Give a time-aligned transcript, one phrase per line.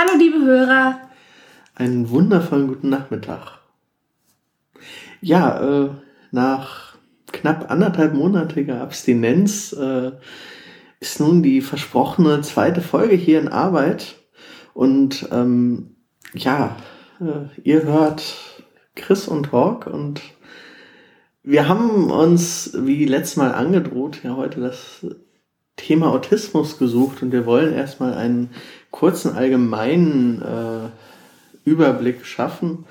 [0.00, 0.98] Hallo, liebe Hörer.
[1.74, 3.58] Einen wundervollen guten Nachmittag.
[5.20, 5.90] Ja, äh,
[6.30, 6.96] nach
[7.32, 10.12] knapp anderthalbmonatiger Abstinenz äh,
[11.00, 14.16] ist nun die versprochene zweite Folge hier in Arbeit.
[14.72, 15.96] Und ähm,
[16.32, 16.76] ja,
[17.20, 18.64] äh, ihr hört
[18.94, 20.22] Chris und Hawk und
[21.42, 25.04] wir haben uns, wie letztes Mal angedroht, ja heute das
[25.80, 28.50] Thema Autismus gesucht und wir wollen erstmal einen
[28.90, 32.84] kurzen allgemeinen äh, Überblick schaffen.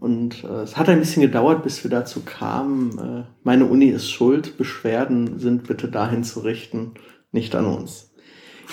[0.00, 2.98] Und äh, es hat ein bisschen gedauert, bis wir dazu kamen.
[2.98, 6.92] Äh, meine Uni ist schuld, Beschwerden sind bitte dahin zu richten,
[7.32, 8.10] nicht an uns.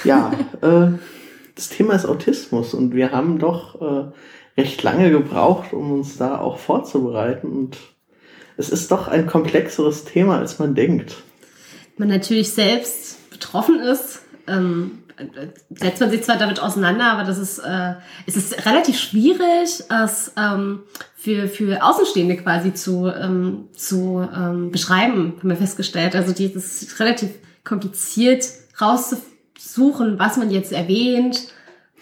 [0.04, 0.32] Ja,
[0.62, 0.98] äh,
[1.56, 4.12] das Thema ist Autismus und wir haben doch äh,
[4.60, 7.48] recht lange gebraucht, um uns da auch vorzubereiten.
[7.52, 7.78] Und
[8.58, 11.24] es ist doch ein komplexeres Thema, als man denkt.
[11.98, 13.21] Man natürlich selbst
[13.52, 15.00] betroffen ist, ähm,
[15.70, 20.32] setzt man sich zwar damit auseinander, aber das ist, äh, es ist relativ schwierig, es
[20.38, 20.80] ähm,
[21.16, 26.16] für, für Außenstehende quasi zu, ähm, zu ähm, beschreiben, haben wir festgestellt.
[26.16, 27.30] Also die, das ist relativ
[27.64, 28.46] kompliziert
[28.80, 31.48] rauszusuchen, was man jetzt erwähnt.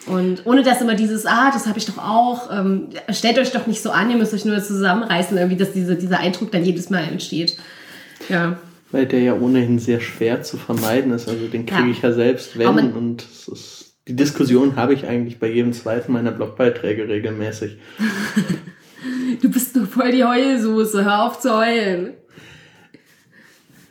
[0.06, 3.68] Und ohne dass immer dieses, ah, das habe ich doch auch, ähm, stellt euch doch
[3.68, 6.90] nicht so an, ihr müsst euch nur zusammenreißen, irgendwie, dass diese, dieser Eindruck dann jedes
[6.90, 7.58] Mal entsteht.
[8.30, 8.58] Ja.
[8.92, 11.30] Weil der ja ohnehin sehr schwer zu vermeiden ist.
[11.30, 11.92] Also den kriege ja.
[11.92, 12.94] ich ja selbst, wenn.
[12.94, 17.78] Und ist, die Diskussion habe ich eigentlich bei jedem zweiten meiner Blogbeiträge regelmäßig.
[19.42, 22.14] du bist nur voll die Heulsoße, hör auf zu heulen.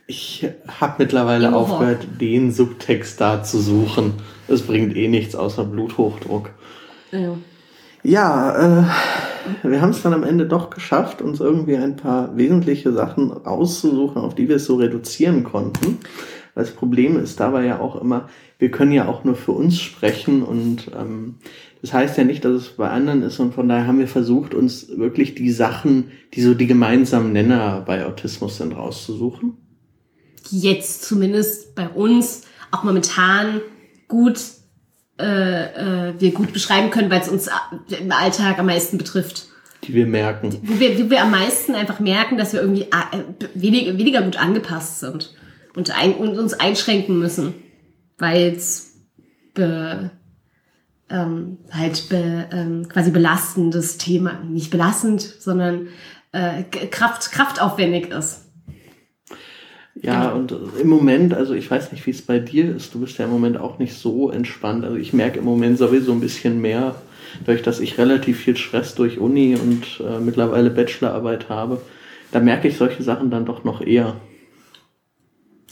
[0.09, 0.49] Ich
[0.81, 1.59] habe mittlerweile Oho.
[1.59, 4.15] aufgehört, den Subtext da zu suchen.
[4.49, 6.51] Es bringt eh nichts außer Bluthochdruck.
[7.13, 7.37] Ja.
[8.03, 8.85] Ja, äh,
[9.63, 14.23] wir haben es dann am Ende doch geschafft, uns irgendwie ein paar wesentliche Sachen auszusuchen,
[14.23, 15.99] auf die wir es so reduzieren konnten.
[16.55, 20.43] Das Problem ist dabei ja auch immer, wir können ja auch nur für uns sprechen
[20.43, 21.37] und ähm,
[21.81, 24.55] das heißt ja nicht, dass es bei anderen ist und von daher haben wir versucht,
[24.55, 29.57] uns wirklich die Sachen, die so die gemeinsamen Nenner bei Autismus sind, rauszusuchen.
[30.51, 32.43] Jetzt zumindest bei uns
[32.73, 33.61] auch momentan
[34.09, 34.41] gut
[35.19, 37.49] äh, äh, wir gut beschreiben können, weil es uns
[37.89, 39.47] im Alltag am meisten betrifft.
[39.85, 40.57] Die wir merken.
[40.63, 43.23] Wo wir, wo wir am meisten einfach merken, dass wir irgendwie äh,
[43.55, 45.35] weniger, weniger gut angepasst sind
[45.75, 47.55] und, ein, und uns einschränken müssen,
[48.19, 48.97] weil es
[49.55, 50.11] be,
[51.11, 55.89] ähm, halt be, ähm, quasi belastendes Thema, nicht belastend, sondern
[56.33, 58.48] äh, Kraft, kraftaufwendig ist.
[60.03, 63.19] Ja, und im Moment, also ich weiß nicht, wie es bei dir ist, du bist
[63.19, 64.85] ja im Moment auch nicht so entspannt.
[64.85, 66.95] Also ich merke im Moment sowieso ein bisschen mehr,
[67.45, 71.81] dadurch, dass ich relativ viel Stress durch Uni und äh, mittlerweile Bachelorarbeit habe.
[72.31, 74.17] Da merke ich solche Sachen dann doch noch eher.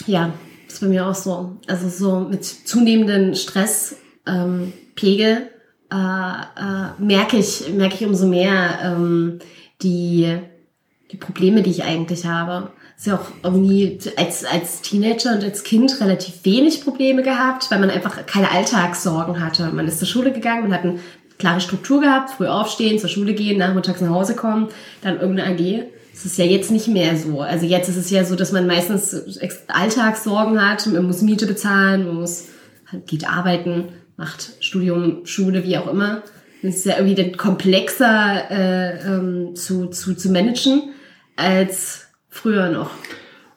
[0.06, 0.32] Ja,
[0.66, 1.56] ist bei mir auch so.
[1.66, 5.50] Also so mit zunehmendem Stresspegel ähm, Pegel,
[5.92, 9.38] äh, äh, merke ich, merke ich umso mehr ähm,
[9.82, 10.36] die,
[11.12, 15.64] die Probleme, die ich eigentlich habe ist ja auch irgendwie als, als Teenager und als
[15.64, 19.70] Kind relativ wenig Probleme gehabt, weil man einfach keine Alltagssorgen hatte.
[19.70, 20.98] Man ist zur Schule gegangen, man hat eine
[21.38, 24.68] klare Struktur gehabt, früh aufstehen, zur Schule gehen, nachmittags nach Hause kommen,
[25.02, 25.84] dann irgendeine AG.
[26.12, 27.42] Das ist ja jetzt nicht mehr so.
[27.42, 29.14] Also jetzt ist es ja so, dass man meistens
[29.68, 32.46] Alltagssorgen hat, man muss Miete bezahlen, man muss,
[33.06, 36.22] geht arbeiten, macht Studium, Schule, wie auch immer.
[36.62, 40.94] Das ist ja irgendwie dann komplexer äh, ähm, zu, zu, zu managen
[41.36, 42.05] als
[42.36, 42.90] früher noch.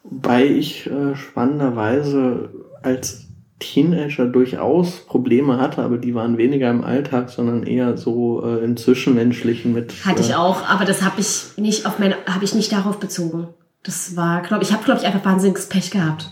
[0.03, 2.49] Wobei ich äh, spannenderweise
[2.81, 3.27] als
[3.59, 8.77] Teenager durchaus Probleme hatte, aber die waren weniger im Alltag, sondern eher so äh, im
[8.77, 10.05] Zwischenmenschlichen mit.
[10.05, 12.99] Hatte ich äh, auch, aber das habe ich nicht auf meine, habe ich nicht darauf
[12.99, 13.49] bezogen.
[13.83, 16.29] Das war, glaube ich, habe glaube ich einfach wahnsinniges Pech gehabt.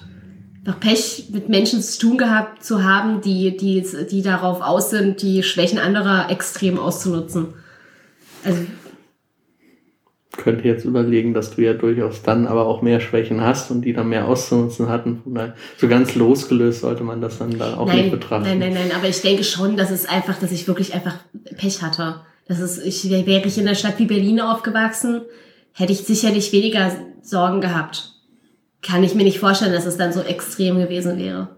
[0.66, 5.22] Noch Pech mit Menschen zu tun gehabt zu haben, die die die darauf aus sind,
[5.22, 7.54] die Schwächen anderer extrem auszunutzen.
[8.44, 8.60] Also
[10.38, 13.94] könnte jetzt überlegen, dass du ja durchaus dann aber auch mehr Schwächen hast und die
[13.94, 15.22] dann mehr auszunutzen hatten.
[15.78, 18.48] So ganz losgelöst sollte man das dann da auch nein, nicht betrachten.
[18.48, 21.16] Nein, nein, nein, aber ich denke schon, dass es einfach, dass ich wirklich einfach
[21.58, 22.22] Pech hatte.
[22.48, 25.22] Das ist, ich wäre ich in einer Stadt wie Berlin aufgewachsen,
[25.74, 26.92] hätte ich sicherlich weniger
[27.22, 28.14] Sorgen gehabt.
[28.82, 31.50] Kann ich mir nicht vorstellen, dass es dann so extrem gewesen wäre.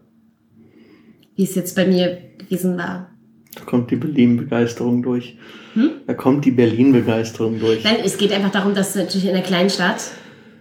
[1.36, 3.09] Wie es jetzt bei mir gewesen war.
[3.56, 5.38] Da kommt die Berlin-Begeisterung durch.
[5.74, 5.92] Hm?
[6.08, 7.84] Da kommt die Berlin-Begeisterung durch.
[7.84, 10.12] Nein, es geht einfach darum, dass natürlich in einer kleinen Stadt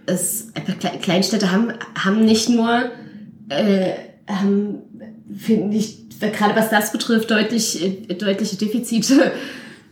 [0.05, 2.91] es einfach Kleinstädte haben, haben nicht nur
[3.49, 3.91] äh,
[4.27, 4.79] haben,
[5.35, 9.31] finde ich, gerade was das betrifft, deutlich, äh, deutliche Defizite.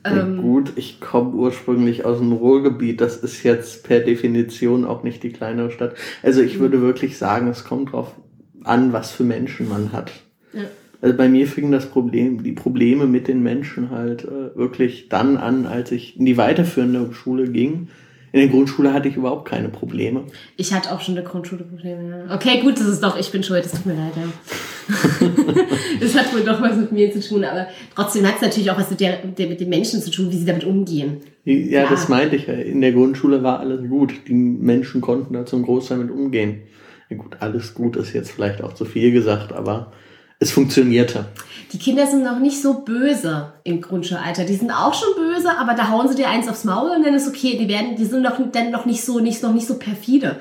[0.05, 3.01] Ja, ähm, gut, ich komme ursprünglich aus dem Ruhrgebiet.
[3.01, 5.95] Das ist jetzt per Definition auch nicht die kleinere Stadt.
[6.23, 6.59] Also ich hm.
[6.61, 8.15] würde wirklich sagen, es kommt drauf
[8.63, 10.11] an, was für Menschen man hat.
[10.53, 10.61] Ja.
[11.01, 15.37] Also bei mir fing das Problem, die Probleme mit den Menschen halt äh, wirklich dann
[15.37, 17.89] an, als ich in die weiterführende Schule ging.
[18.33, 20.23] In der Grundschule hatte ich überhaupt keine Probleme.
[20.57, 22.25] Ich hatte auch schon in der Grundschule Probleme.
[22.27, 22.35] Ja.
[22.35, 24.13] Okay, gut, das ist doch, ich bin schuld, das tut mir leid.
[24.15, 25.27] Ja.
[25.99, 28.77] das hat wohl doch was mit mir zu tun, aber trotzdem hat es natürlich auch
[28.77, 31.17] was mit, der, der, mit den Menschen zu tun, wie sie damit umgehen.
[31.45, 32.53] Ja, ja, das meinte ich ja.
[32.53, 34.13] In der Grundschule war alles gut.
[34.27, 36.63] Die Menschen konnten da zum Großteil mit umgehen.
[37.09, 39.93] Ja gut, alles gut ist jetzt vielleicht auch zu viel gesagt, aber
[40.39, 41.25] es funktionierte.
[41.73, 44.45] Die Kinder sind noch nicht so böse im Grundschulalter.
[44.45, 47.13] Die sind auch schon böse, aber da hauen sie dir eins aufs Maul und dann
[47.13, 47.57] ist okay.
[47.59, 50.39] Die werden, die sind noch, dann noch nicht so, nicht, noch nicht so perfide.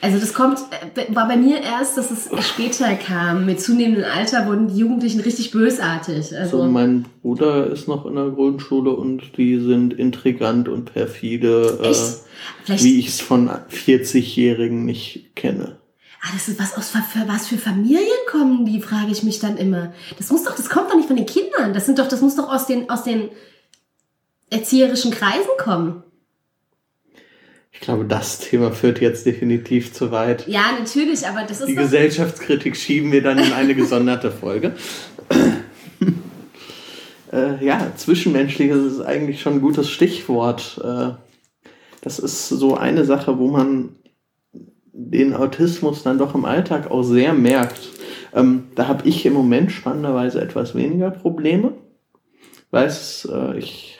[0.00, 0.58] Also das kommt,
[0.96, 3.46] äh, war bei mir erst, dass es später kam.
[3.46, 6.36] Mit zunehmendem Alter wurden die Jugendlichen richtig bösartig.
[6.36, 11.78] Also so, mein Bruder ist noch in der Grundschule und die sind intrigant und perfide,
[12.66, 15.76] äh, wie ich es von 40-Jährigen nicht kenne
[16.22, 19.56] ah, das ist was aus für was für Familien kommen, die frage ich mich dann
[19.56, 19.92] immer.
[20.18, 21.74] Das muss doch, das kommt doch nicht von den Kindern.
[21.74, 23.30] Das sind doch, das muss doch aus den aus den
[24.50, 26.02] erzieherischen Kreisen kommen.
[27.72, 30.46] Ich glaube, das Thema führt jetzt definitiv zu weit.
[30.46, 34.76] Ja, natürlich, aber das ist die Gesellschaftskritik schieben wir dann in eine gesonderte Folge.
[37.32, 40.80] äh, ja, zwischenmenschliches ist eigentlich schon ein gutes Stichwort.
[40.84, 41.14] Äh,
[42.02, 43.96] das ist so eine Sache, wo man
[44.92, 47.88] den Autismus dann doch im Alltag auch sehr merkt.
[48.34, 51.74] Ähm, da habe ich im Moment spannenderweise etwas weniger Probleme.
[52.70, 53.98] Weiß, äh, ich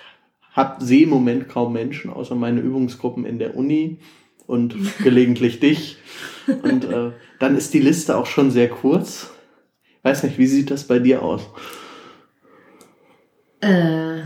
[0.52, 3.98] hab, sehe im Moment kaum Menschen, außer meine Übungsgruppen in der Uni
[4.46, 5.96] und gelegentlich dich.
[6.62, 9.30] Und äh, dann ist die Liste auch schon sehr kurz.
[10.02, 11.42] Weiß nicht, wie sieht das bei dir aus?
[13.60, 14.20] Äh,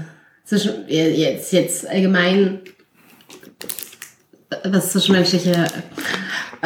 [0.45, 2.61] zwischen, jetzt, jetzt allgemein,
[4.65, 5.67] was zwischenmenschliche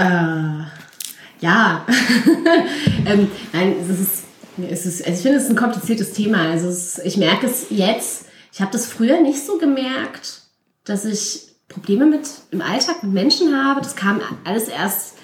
[0.01, 1.87] äh, ja,
[3.07, 4.25] ähm, nein, es ist,
[4.71, 6.51] es ist, also ich finde, es ist ein kompliziertes Thema.
[6.51, 10.43] Also es, ich merke es jetzt, ich habe das früher nicht so gemerkt,
[10.85, 13.81] dass ich Probleme mit im Alltag mit Menschen habe.
[13.81, 15.15] Das kam alles erst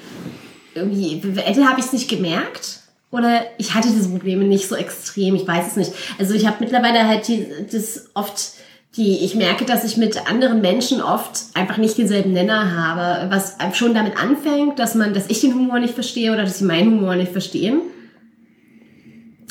[0.75, 2.81] irgendwie, entweder habe ich es nicht gemerkt
[3.11, 5.93] oder ich hatte diese Probleme nicht so extrem, ich weiß es nicht.
[6.19, 8.53] Also ich habe mittlerweile halt die, das oft
[8.97, 13.57] die ich merke, dass ich mit anderen Menschen oft einfach nicht denselben Nenner habe, was
[13.77, 16.99] schon damit anfängt, dass man, dass ich den Humor nicht verstehe oder dass sie meinen
[16.99, 17.81] Humor nicht verstehen.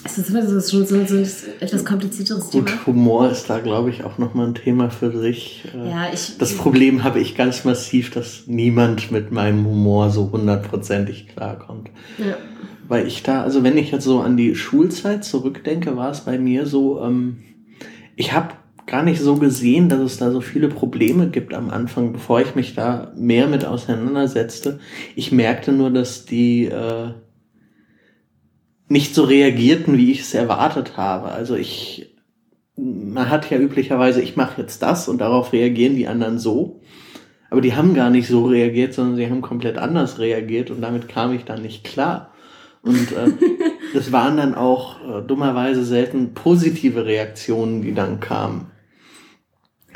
[0.04, 1.28] Es ist, das ist schon so, so ein
[1.60, 2.70] etwas komplizierteres Thema.
[2.70, 5.64] Und Humor ist da, glaube ich, auch nochmal ein Thema für sich.
[5.74, 10.32] Äh, ja, ich, das Problem habe ich ganz massiv, dass niemand mit meinem Humor so
[10.32, 11.90] hundertprozentig klarkommt.
[12.20, 12.38] Ja.
[12.88, 16.38] Weil ich da, also wenn ich jetzt so an die Schulzeit zurückdenke, war es bei
[16.38, 17.38] mir so, ähm,
[18.16, 18.50] ich habe
[18.88, 22.56] gar nicht so gesehen, dass es da so viele Probleme gibt am Anfang, bevor ich
[22.56, 24.80] mich da mehr mit auseinandersetzte.
[25.16, 27.10] Ich merkte nur, dass die äh,
[28.88, 31.30] nicht so reagierten, wie ich es erwartet habe.
[31.30, 32.16] Also ich,
[32.76, 36.82] man hat ja üblicherweise, ich mache jetzt das und darauf reagieren die anderen so.
[37.50, 41.08] Aber die haben gar nicht so reagiert, sondern sie haben komplett anders reagiert und damit
[41.08, 42.34] kam ich dann nicht klar.
[42.82, 43.32] Und äh,
[43.94, 48.72] das waren dann auch äh, dummerweise selten positive Reaktionen, die dann kamen.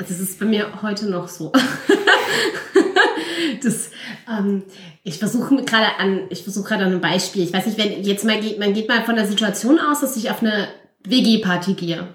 [0.08, 1.52] Das ist bei mir heute noch so.
[3.62, 3.90] das,
[4.28, 4.64] ähm,
[5.02, 7.42] ich versuche gerade an, ich versuche gerade an einem Beispiel.
[7.42, 10.16] Ich weiß nicht, wenn jetzt mal geht, man geht mal von der Situation aus, dass
[10.16, 10.68] ich auf eine
[11.04, 12.08] WG-Party gehe.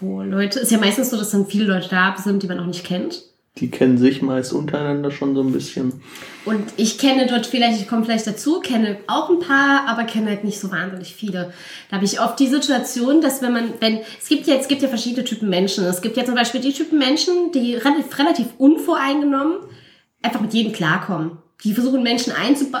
[0.00, 2.66] Wo Leute, ist ja meistens so, dass dann viele Leute da sind, die man auch
[2.66, 6.00] nicht kennt die kennen sich meist untereinander schon so ein bisschen.
[6.46, 10.30] Und ich kenne dort vielleicht, ich komme vielleicht dazu, kenne auch ein paar, aber kenne
[10.30, 11.52] halt nicht so wahnsinnig viele.
[11.90, 14.80] Da habe ich oft die Situation, dass wenn man, wenn, es gibt ja, es gibt
[14.80, 15.84] ja verschiedene Typen Menschen.
[15.84, 19.56] Es gibt ja zum Beispiel die Typen Menschen, die relativ, relativ unvoreingenommen
[20.22, 21.38] einfach mit jedem klarkommen.
[21.64, 22.32] Die versuchen Menschen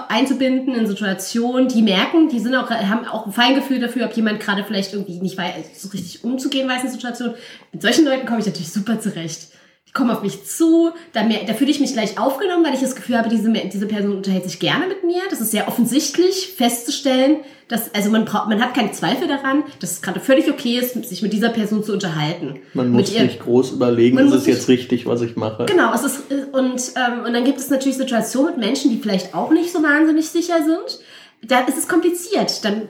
[0.08, 4.40] einzubinden in Situationen, die merken, die sind auch, haben auch ein Feingefühl dafür, ob jemand
[4.40, 7.34] gerade vielleicht irgendwie nicht weiß, so richtig umzugehen weiß in Situationen.
[7.72, 9.51] Mit solchen Leuten komme ich natürlich super zurecht
[9.94, 12.96] kommen auf mich zu, da, mehr, da fühle ich mich gleich aufgenommen, weil ich das
[12.96, 15.20] Gefühl habe, diese, diese Person unterhält sich gerne mit mir.
[15.28, 19.92] Das ist sehr offensichtlich festzustellen, dass, also man braucht, man hat keine Zweifel daran, dass
[19.92, 22.60] es gerade völlig okay ist, sich mit dieser Person zu unterhalten.
[22.72, 25.66] Man muss ihr, nicht groß überlegen, ist es jetzt richtig, was ich mache.
[25.66, 26.22] Genau, es ist,
[26.52, 29.82] und, ähm, und dann gibt es natürlich Situationen mit Menschen, die vielleicht auch nicht so
[29.82, 31.00] wahnsinnig sicher sind.
[31.42, 32.64] Da ist es kompliziert.
[32.64, 32.88] Dann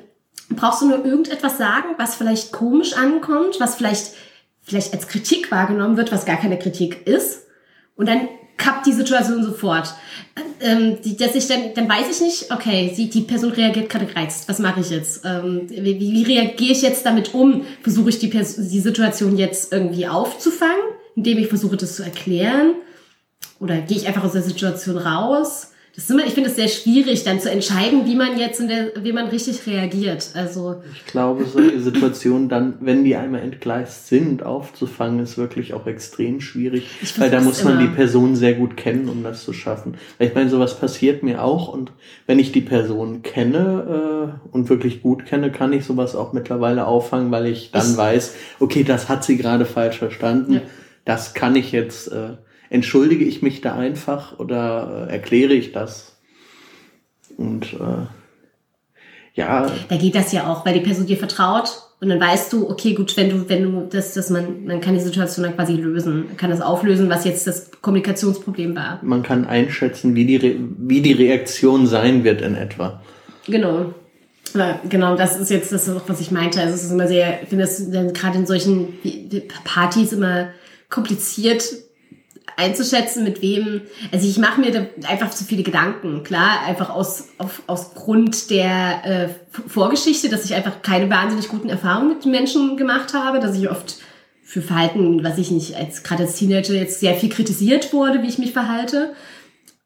[0.50, 4.12] brauchst du nur irgendetwas sagen, was vielleicht komisch ankommt, was vielleicht
[4.62, 7.46] vielleicht als Kritik wahrgenommen wird, was gar keine Kritik ist.
[7.96, 9.92] Und dann kappt die Situation sofort.
[10.60, 14.06] Ähm, die, dass ich dann, dann weiß ich nicht, okay, sie, die Person reagiert gerade
[14.06, 14.48] gereizt.
[14.48, 15.24] Was mache ich jetzt?
[15.24, 17.66] Ähm, wie, wie reagiere ich jetzt damit um?
[17.82, 20.84] Versuche ich die, die Situation jetzt irgendwie aufzufangen,
[21.16, 22.74] indem ich versuche, das zu erklären?
[23.58, 25.71] Oder gehe ich einfach aus der Situation raus?
[25.94, 28.68] Das ist immer, ich finde es sehr schwierig, dann zu entscheiden, wie man jetzt in
[28.68, 30.30] der, wie man richtig reagiert.
[30.32, 35.86] Also ich glaube, solche Situationen dann, wenn die einmal entgleist sind, aufzufangen, ist wirklich auch
[35.86, 37.82] extrem schwierig, weil da muss man immer.
[37.82, 39.98] die Person sehr gut kennen, um das zu schaffen.
[40.16, 41.92] Weil ich meine, sowas passiert mir auch und
[42.26, 46.86] wenn ich die Person kenne äh, und wirklich gut kenne, kann ich sowas auch mittlerweile
[46.86, 50.54] auffangen, weil ich dann ich weiß, okay, das hat sie gerade falsch verstanden.
[50.54, 50.60] Ja.
[51.04, 52.36] Das kann ich jetzt äh,
[52.72, 56.16] entschuldige ich mich da einfach oder äh, erkläre ich das?
[57.36, 58.06] Und äh,
[59.34, 59.70] ja.
[59.88, 62.94] Da geht das ja auch, weil die Person dir vertraut und dann weißt du, okay,
[62.94, 66.26] gut, wenn du, wenn du das, dass man, man kann die Situation dann quasi lösen,
[66.26, 69.00] man kann das auflösen, was jetzt das Kommunikationsproblem war.
[69.02, 73.02] Man kann einschätzen, wie die, Re wie die Reaktion sein wird in etwa.
[73.46, 73.94] Genau.
[74.88, 76.60] Genau, das ist jetzt das, was ich meinte.
[76.60, 78.88] Also es ist immer sehr, ich finde das gerade in solchen
[79.64, 80.48] Partys immer
[80.90, 81.64] kompliziert,
[82.56, 83.82] einzuschätzen, mit wem.
[84.12, 88.50] Also ich mache mir da einfach zu viele Gedanken, klar, einfach aus, auf, aus Grund
[88.50, 89.28] der äh,
[89.68, 93.98] Vorgeschichte, dass ich einfach keine wahnsinnig guten Erfahrungen mit Menschen gemacht habe, dass ich oft
[94.42, 98.28] für Verhalten, was ich nicht als gerade als Teenager jetzt sehr viel kritisiert wurde, wie
[98.28, 99.14] ich mich verhalte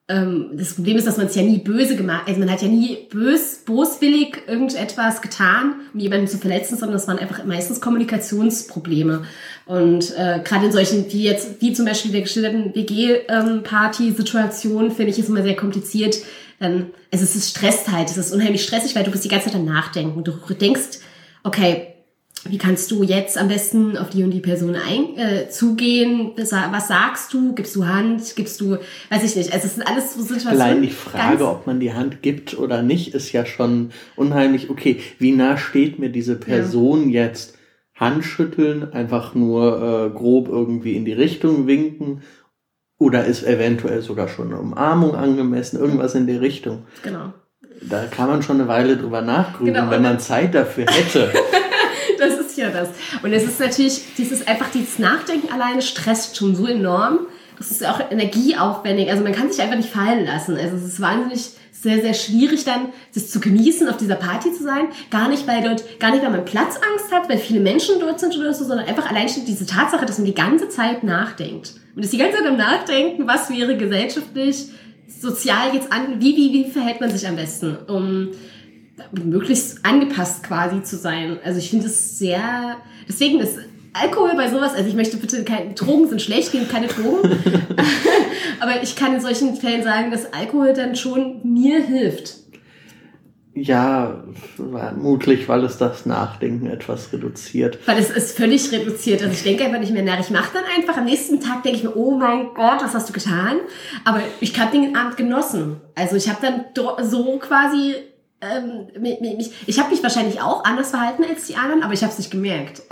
[0.08, 2.68] ähm, das Problem ist, dass man es ja nie böse gemacht, also man hat ja
[2.68, 9.24] nie bös, boswillig irgendetwas getan, um jemanden zu verletzen, sondern es waren einfach meistens Kommunikationsprobleme.
[9.64, 15.18] Und äh, gerade in solchen, wie jetzt, wie zum Beispiel der geschilderten WG-Party-Situation, finde ich
[15.18, 16.18] es immer sehr kompliziert.
[16.60, 19.46] Dann, also es ist stresst halt, es ist unheimlich stressig, weil du bist die ganze
[19.46, 20.22] Zeit am Nachdenken.
[20.22, 21.00] Du denkst,
[21.42, 21.95] okay,
[22.50, 26.32] wie kannst du jetzt am besten auf die und die Person ein, äh, zugehen?
[26.36, 27.54] Was sagst du?
[27.54, 28.36] Gibst du Hand?
[28.36, 28.78] Gibst du,
[29.10, 29.52] weiß ich nicht.
[29.52, 30.60] Also es sind alles so Situationen.
[30.60, 34.70] Allein die Frage, ob man die Hand gibt oder nicht, ist ja schon unheimlich.
[34.70, 37.24] Okay, wie nah steht mir diese Person ja.
[37.24, 37.56] jetzt?
[37.98, 42.22] Handschütteln, einfach nur äh, grob irgendwie in die Richtung winken
[42.98, 46.84] oder ist eventuell sogar schon eine Umarmung angemessen, irgendwas in die Richtung.
[47.02, 47.32] Genau.
[47.82, 49.90] Da kann man schon eine Weile drüber nachgrübeln, genau.
[49.90, 51.32] wenn man Zeit dafür hätte.
[52.56, 52.88] ja das.
[53.22, 57.20] Und es ist natürlich, dieses einfach dieses Nachdenken alleine stresst schon so enorm.
[57.58, 59.10] Das ist auch energieaufwendig.
[59.10, 60.56] Also man kann sich einfach nicht fallen lassen.
[60.56, 64.62] Also es ist wahnsinnig sehr, sehr schwierig dann, das zu genießen, auf dieser Party zu
[64.62, 64.88] sein.
[65.10, 68.36] Gar nicht, weil dort, gar nicht, weil man Platzangst hat, weil viele Menschen dort sind
[68.36, 71.74] oder so, sondern einfach allein schon diese Tatsache, dass man die ganze Zeit nachdenkt.
[71.94, 74.66] Man ist die ganze Zeit am Nachdenken, was wäre gesellschaftlich,
[75.08, 78.30] sozial jetzt an, wie, wie, wie verhält man sich am besten, um
[79.12, 81.38] möglichst angepasst quasi zu sein.
[81.44, 82.76] Also ich finde es sehr,
[83.08, 83.58] deswegen ist
[83.92, 87.30] Alkohol bei sowas, also ich möchte bitte keine Drogen sind schlecht, gegen keine Drogen.
[88.60, 92.34] Aber ich kann in solchen Fällen sagen, dass Alkohol dann schon mir hilft.
[93.54, 94.22] Ja,
[94.56, 97.78] vermutlich, weil es das Nachdenken etwas reduziert.
[97.86, 99.22] Weil es ist völlig reduziert.
[99.22, 100.20] Also ich denke einfach nicht mehr nach.
[100.20, 103.08] Ich mache dann einfach, am nächsten Tag denke ich mir, oh mein Gott, was hast
[103.08, 103.56] du getan?
[104.04, 105.80] Aber ich habe den Abend genossen.
[105.94, 106.66] Also ich habe dann
[107.02, 107.94] so quasi
[108.40, 112.12] ähm, mich, ich habe mich wahrscheinlich auch anders verhalten als die anderen, aber ich habe
[112.12, 112.82] es nicht gemerkt.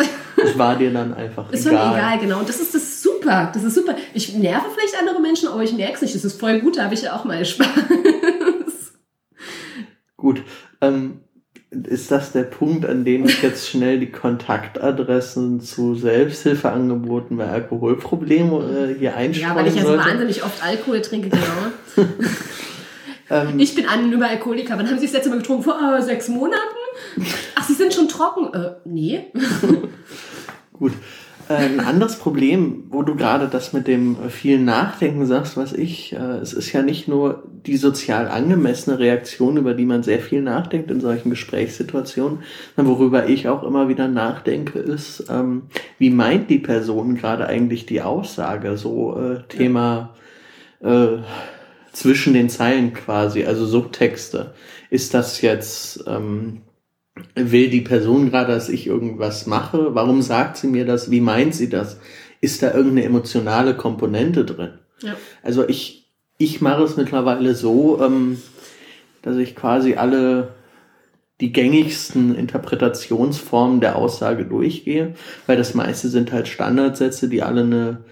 [0.42, 1.78] Es war dir dann einfach es egal.
[1.78, 2.38] War mir egal, genau.
[2.38, 3.50] Und das ist das super.
[3.52, 3.94] Das ist super.
[4.14, 6.14] Ich nerve vielleicht andere Menschen, aber ich merke es nicht.
[6.14, 6.78] Das ist voll gut.
[6.78, 7.68] Da habe ich ja auch mal Spaß.
[10.16, 10.42] Gut.
[10.80, 11.20] Ähm,
[11.70, 18.92] ist das der Punkt, an dem ich jetzt schnell die Kontaktadressen zu Selbsthilfeangeboten bei Alkoholproblemen
[18.92, 22.06] äh, hier einstellen Ja, weil ich ja so wahnsinnig oft Alkohol trinke, genau.
[23.31, 24.76] Ähm, ich bin anonymer Alkoholiker.
[24.76, 25.62] Wann haben Sie das letzte Mal getrunken?
[25.64, 26.61] Vor äh, sechs Monaten?
[27.54, 28.52] Ach, Sie sind schon trocken?
[28.54, 29.26] Äh, nee.
[30.73, 30.93] Gut.
[31.49, 36.14] Äh, ein anderes Problem, wo du gerade das mit dem vielen Nachdenken sagst, was ich,
[36.14, 40.40] äh, es ist ja nicht nur die sozial angemessene Reaktion, über die man sehr viel
[40.40, 42.38] nachdenkt in solchen Gesprächssituationen,
[42.76, 45.64] sondern worüber ich auch immer wieder nachdenke, ist, ähm,
[45.99, 48.78] wie meint die Person gerade eigentlich die Aussage?
[48.78, 50.14] So äh, Thema
[50.81, 51.19] äh,
[51.94, 54.52] zwischen den Zeilen quasi, also Subtexte.
[54.90, 56.62] Ist das jetzt, ähm,
[57.34, 59.94] will die Person gerade, dass ich irgendwas mache?
[59.94, 61.10] Warum sagt sie mir das?
[61.10, 61.98] Wie meint sie das?
[62.40, 64.78] Ist da irgendeine emotionale Komponente drin?
[65.00, 65.16] Ja.
[65.42, 68.42] Also ich, ich mache es mittlerweile so, ähm,
[69.22, 70.54] dass ich quasi alle
[71.40, 75.14] die gängigsten Interpretationsformen der Aussage durchgehe,
[75.46, 78.04] weil das meiste sind halt Standardsätze, die alle eine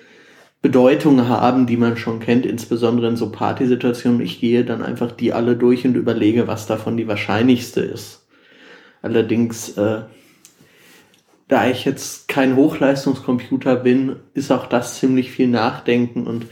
[0.63, 4.21] Bedeutung haben, die man schon kennt, insbesondere in so Partysituationen.
[4.21, 8.27] Ich gehe dann einfach die alle durch und überlege, was davon die wahrscheinlichste ist.
[9.03, 10.03] Allerdings, äh,
[11.49, 16.47] da ich jetzt kein Hochleistungscomputer bin, ist auch das ziemlich viel Nachdenken und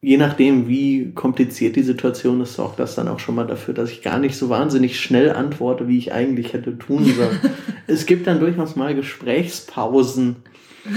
[0.00, 3.90] je nachdem, wie kompliziert die Situation ist, sorgt das dann auch schon mal dafür, dass
[3.90, 7.38] ich gar nicht so wahnsinnig schnell antworte, wie ich eigentlich hätte tun sollen.
[7.86, 10.36] es gibt dann durchaus mal Gesprächspausen,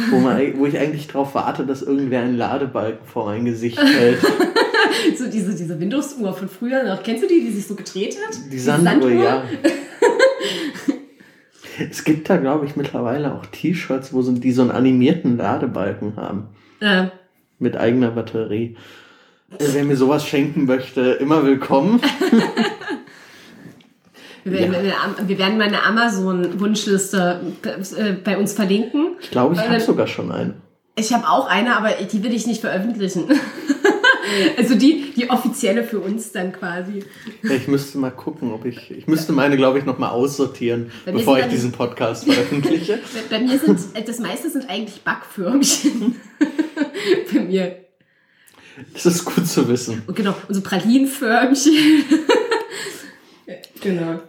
[0.10, 4.22] wo, man, wo ich eigentlich darauf warte, dass irgendwer einen Ladebalken vor mein Gesicht hält.
[5.18, 7.04] so diese, diese Windows-Uhr von früher noch.
[7.04, 8.38] Kennst du die, die sich so gedreht hat?
[8.52, 9.44] Die Sanduhr, ja.
[11.90, 16.16] es gibt da, glaube ich, mittlerweile auch T-Shirts, wo so, die so einen animierten Ladebalken
[16.16, 16.48] haben.
[16.80, 17.12] Ja.
[17.60, 18.76] Mit eigener Batterie.
[19.60, 22.02] Wer mir sowas schenken möchte, immer willkommen.
[24.44, 25.28] Wir werden, ja.
[25.28, 27.42] wir werden meine Amazon-Wunschliste
[27.98, 29.16] äh, bei uns verlinken.
[29.22, 30.56] Ich glaube, ich habe sogar schon eine.
[30.96, 33.26] Ich habe auch eine, aber die will ich nicht veröffentlichen.
[34.58, 37.04] also die, die offizielle für uns dann quasi.
[37.42, 38.92] Ich müsste mal gucken, ob ich.
[38.92, 43.00] Ich müsste meine, glaube ich, nochmal aussortieren, bevor ich diesen Podcast veröffentliche.
[43.30, 46.16] bei, mir sind das meiste sind eigentlich Backförmchen.
[47.34, 47.78] bei mir.
[48.94, 50.04] Das ist gut zu wissen.
[50.06, 52.06] Und genau, und so Pralinenförmchen.
[53.82, 54.20] genau.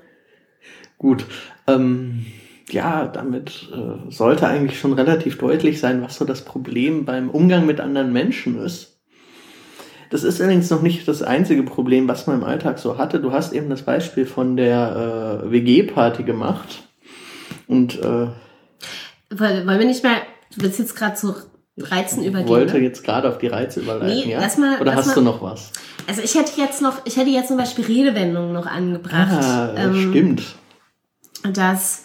[1.05, 1.27] Gut.
[1.67, 2.25] Ähm,
[2.71, 7.67] ja, damit äh, sollte eigentlich schon relativ deutlich sein, was so das Problem beim Umgang
[7.67, 8.97] mit anderen Menschen ist.
[10.09, 13.21] Das ist allerdings noch nicht das einzige Problem, was man im Alltag so hatte.
[13.21, 16.89] Du hast eben das Beispiel von der äh, WG-Party gemacht.
[17.67, 18.29] Und äh,
[19.29, 20.17] wollen wir nicht mal,
[20.57, 21.35] du willst jetzt gerade so
[21.77, 22.47] Reizen übergehen.
[22.47, 22.83] Ich wollte ne?
[22.83, 24.41] jetzt gerade auf die Reize überleiten, nee, ja?
[24.41, 25.71] Lass mal, Oder lass hast mal, du noch was?
[26.07, 29.45] Also ich hätte jetzt noch, ich hätte jetzt zum Beispiel Redewendungen noch angebracht.
[29.45, 30.43] Ah, ähm, stimmt
[31.53, 32.05] dass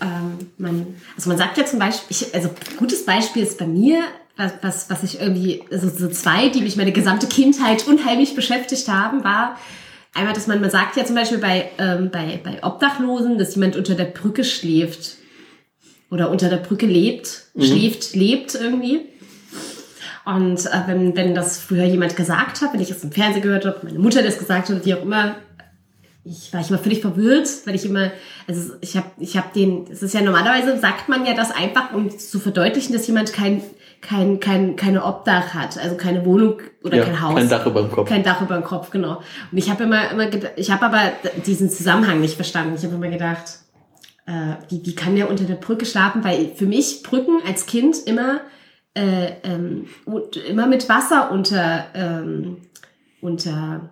[0.00, 4.02] ähm, man, also man sagt ja zum Beispiel, ich, also gutes Beispiel ist bei mir,
[4.36, 8.88] was, was, was ich irgendwie, also so zwei, die mich meine gesamte Kindheit unheimlich beschäftigt
[8.88, 9.58] haben, war
[10.14, 13.76] einmal, dass man, man sagt ja zum Beispiel bei, ähm, bei, bei Obdachlosen, dass jemand
[13.76, 15.16] unter der Brücke schläft
[16.10, 17.62] oder unter der Brücke lebt, mhm.
[17.62, 19.00] schläft, lebt irgendwie.
[20.24, 23.64] Und äh, wenn, wenn das früher jemand gesagt hat, wenn ich es im Fernsehen gehört
[23.64, 25.36] habe, meine Mutter das gesagt hat, wie auch immer,
[26.24, 28.12] ich war ich immer völlig verwirrt, weil ich immer,
[28.46, 31.92] also ich habe ich hab den, es ist ja normalerweise sagt man ja das einfach,
[31.92, 33.62] um zu verdeutlichen, dass jemand kein
[34.00, 37.82] kein kein keine Obdach hat, also keine Wohnung oder ja, kein Haus, kein Dach über
[37.82, 39.20] dem Kopf, kein Dach über dem Kopf, genau.
[39.50, 41.12] Und ich habe immer immer ich habe aber
[41.44, 42.74] diesen Zusammenhang nicht verstanden.
[42.76, 43.58] Ich habe immer gedacht,
[44.26, 46.22] äh, wie wie kann der unter der Brücke schlafen?
[46.22, 48.42] Weil für mich Brücken als Kind immer
[48.94, 49.86] äh, ähm,
[50.48, 52.58] immer mit Wasser unter ähm,
[53.20, 53.90] unter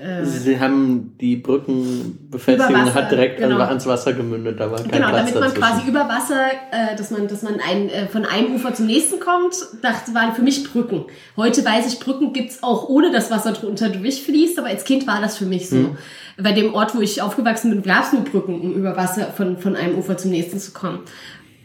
[0.00, 3.58] äh, Sie haben die Brückenbefestigung hat direkt genau.
[3.60, 5.62] ans Wasser gemündet, da war kein Genau, Platz damit man dazwischen.
[5.62, 9.20] quasi über Wasser, äh, dass man, dass man ein, äh, von einem Ufer zum nächsten
[9.20, 11.04] kommt, das waren für mich Brücken.
[11.36, 15.20] Heute weiß ich, Brücken gibt's auch ohne das Wasser drunter durchfließt, aber als Kind war
[15.20, 15.76] das für mich so.
[15.76, 15.98] Hm.
[16.42, 19.76] Bei dem Ort, wo ich aufgewachsen bin, gab's nur Brücken, um über Wasser von, von
[19.76, 21.00] einem Ufer zum nächsten zu kommen.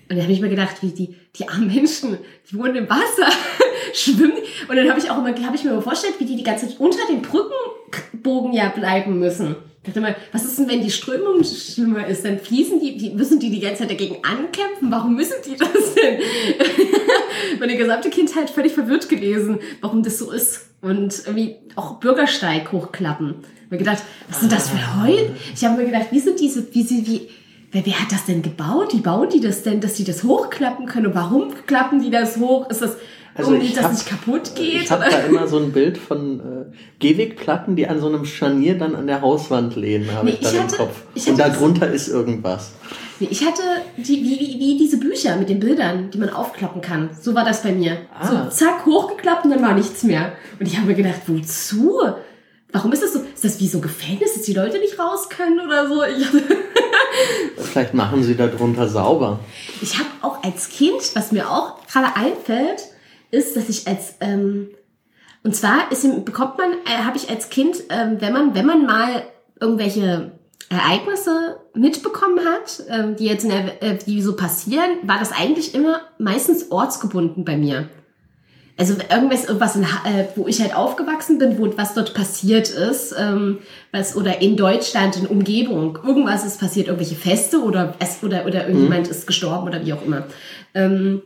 [0.10, 2.18] Und da habe ich mir gedacht, wie die, die armen Menschen,
[2.50, 3.32] die wohnen im Wasser,
[3.94, 4.34] schwimmen.
[4.68, 6.80] Und dann habe ich auch immer, habe ich mir vorgestellt, wie die die ganze Zeit
[6.80, 7.54] unter den Brücken
[8.14, 9.56] Bogen ja bleiben müssen.
[9.86, 12.26] Ich dachte mal, was ist denn, wenn die Strömung schlimmer ist?
[12.26, 14.90] Dann fließen die, die, müssen die die ganze Zeit dagegen ankämpfen?
[14.90, 16.20] Warum müssen die das denn?
[17.60, 20.70] Meine gesamte Kindheit völlig verwirrt gewesen, warum das so ist.
[20.82, 23.36] Und irgendwie auch Bürgersteig hochklappen.
[23.42, 25.14] Ich habe gedacht, was sind das für Heu?
[25.54, 27.30] Ich habe mir gedacht, wie sind diese, wie sie, wie,
[27.72, 28.92] wer, wer hat das denn gebaut?
[28.94, 31.08] Wie bauen die das denn, dass sie das hochklappen können?
[31.08, 32.70] Und warum klappen die das hoch?
[32.72, 32.98] Ist das,
[33.36, 34.84] also um nicht, dass es kaputt geht?
[34.84, 36.44] Ich habe da immer so ein Bild von äh,
[37.00, 40.56] Gehwegplatten, die an so einem Scharnier dann an der Hauswand lehnen, habe nee, ich dann
[40.56, 41.04] ich im Kopf.
[41.28, 42.72] Und darunter ist irgendwas.
[43.20, 43.62] Nee, ich hatte
[43.98, 47.10] die, wie, wie, wie diese Bücher mit den Bildern, die man aufklappen kann.
[47.20, 47.98] So war das bei mir.
[48.18, 48.50] Ah.
[48.50, 50.34] So zack, hochgeklappt und dann war nichts mehr.
[50.60, 52.02] Und ich habe mir gedacht, wozu?
[52.72, 53.20] Warum ist das so?
[53.20, 56.04] Ist das wie so ein Gefängnis, dass die Leute nicht raus können oder so?
[57.58, 59.40] Vielleicht machen sie da drunter sauber.
[59.82, 62.84] Ich habe auch als Kind, was mir auch gerade einfällt,
[63.36, 64.70] ist, dass ich als ähm,
[65.46, 68.88] und zwar ist, bekommt man, äh, habe ich als Kind, ähm, wenn man, wenn man
[68.88, 69.22] mal
[69.62, 70.32] irgendwelche
[70.70, 75.76] Ereignisse mitbekommen hat, ähm, die jetzt in der, äh, die so passieren, war das eigentlich
[75.76, 77.90] immer meistens ortsgebunden bei mir.
[78.76, 83.16] Also irgendwas, irgendwas in, äh, wo ich halt aufgewachsen bin, wo was dort passiert ist,
[83.18, 83.60] ähm,
[83.92, 88.68] was oder in Deutschland in Umgebung, irgendwas ist passiert, irgendwelche Feste oder es oder oder
[88.68, 89.12] irgendjemand mhm.
[89.12, 90.24] ist gestorben oder wie auch immer.
[90.74, 91.22] Ähm,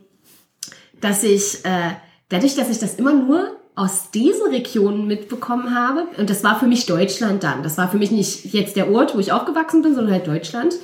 [1.00, 1.92] dass ich äh,
[2.28, 6.66] dadurch, dass ich das immer nur aus diesen Regionen mitbekommen habe, und das war für
[6.66, 9.94] mich Deutschland dann, das war für mich nicht jetzt der Ort, wo ich aufgewachsen bin,
[9.94, 10.74] sondern halt Deutschland,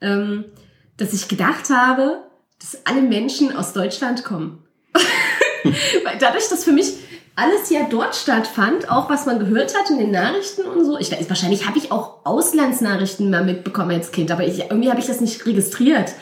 [0.00, 0.44] ähm,
[0.96, 2.22] dass ich gedacht habe,
[2.60, 4.62] dass alle Menschen aus Deutschland kommen.
[6.04, 6.94] Weil dadurch, dass für mich
[7.34, 10.98] alles ja dort stattfand, auch was man gehört hat in den Nachrichten und so.
[10.98, 15.00] Ich weiß, wahrscheinlich habe ich auch Auslandsnachrichten mal mitbekommen als Kind, aber ich, irgendwie habe
[15.00, 16.12] ich das nicht registriert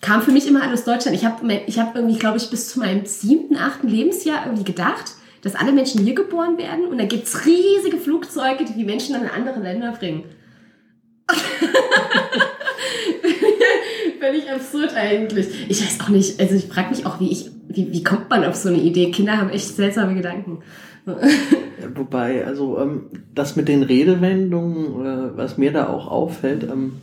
[0.00, 1.16] kam für mich immer alles Deutschland.
[1.16, 5.12] Ich habe ich hab irgendwie, glaube ich, bis zu meinem siebten, achten Lebensjahr irgendwie gedacht,
[5.42, 9.22] dass alle Menschen hier geboren werden und da gibt's riesige Flugzeuge, die die Menschen dann
[9.22, 10.24] in andere Länder bringen.
[14.26, 15.46] völlig absurd eigentlich.
[15.68, 18.44] Ich weiß auch nicht, also ich frage mich auch, wie ich, wie, wie kommt man
[18.44, 19.10] auf so eine Idee?
[19.10, 20.62] Kinder haben echt seltsame Gedanken.
[21.94, 23.02] Wobei, also ähm,
[23.34, 26.94] das mit den Redewendungen, äh, was mir da auch auffällt, ähm,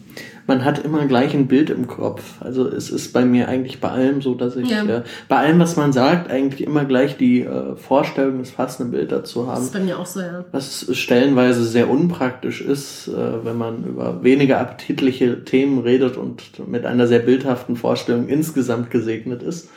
[0.45, 2.41] man hat immer gleich ein Bild im Kopf.
[2.41, 4.83] Also es ist bei mir eigentlich bei allem so, dass ich Ja.
[4.83, 9.11] äh, bei allem, was man sagt, eigentlich immer gleich die äh, Vorstellung, das passende Bild
[9.13, 9.63] dazu Das haben.
[9.63, 10.43] ist bei mir auch so, ja.
[10.51, 16.85] Was stellenweise sehr unpraktisch ist, äh, wenn man über weniger appetitliche Themen redet und mit
[16.85, 19.69] einer sehr bildhaften Vorstellung insgesamt gesegnet ist.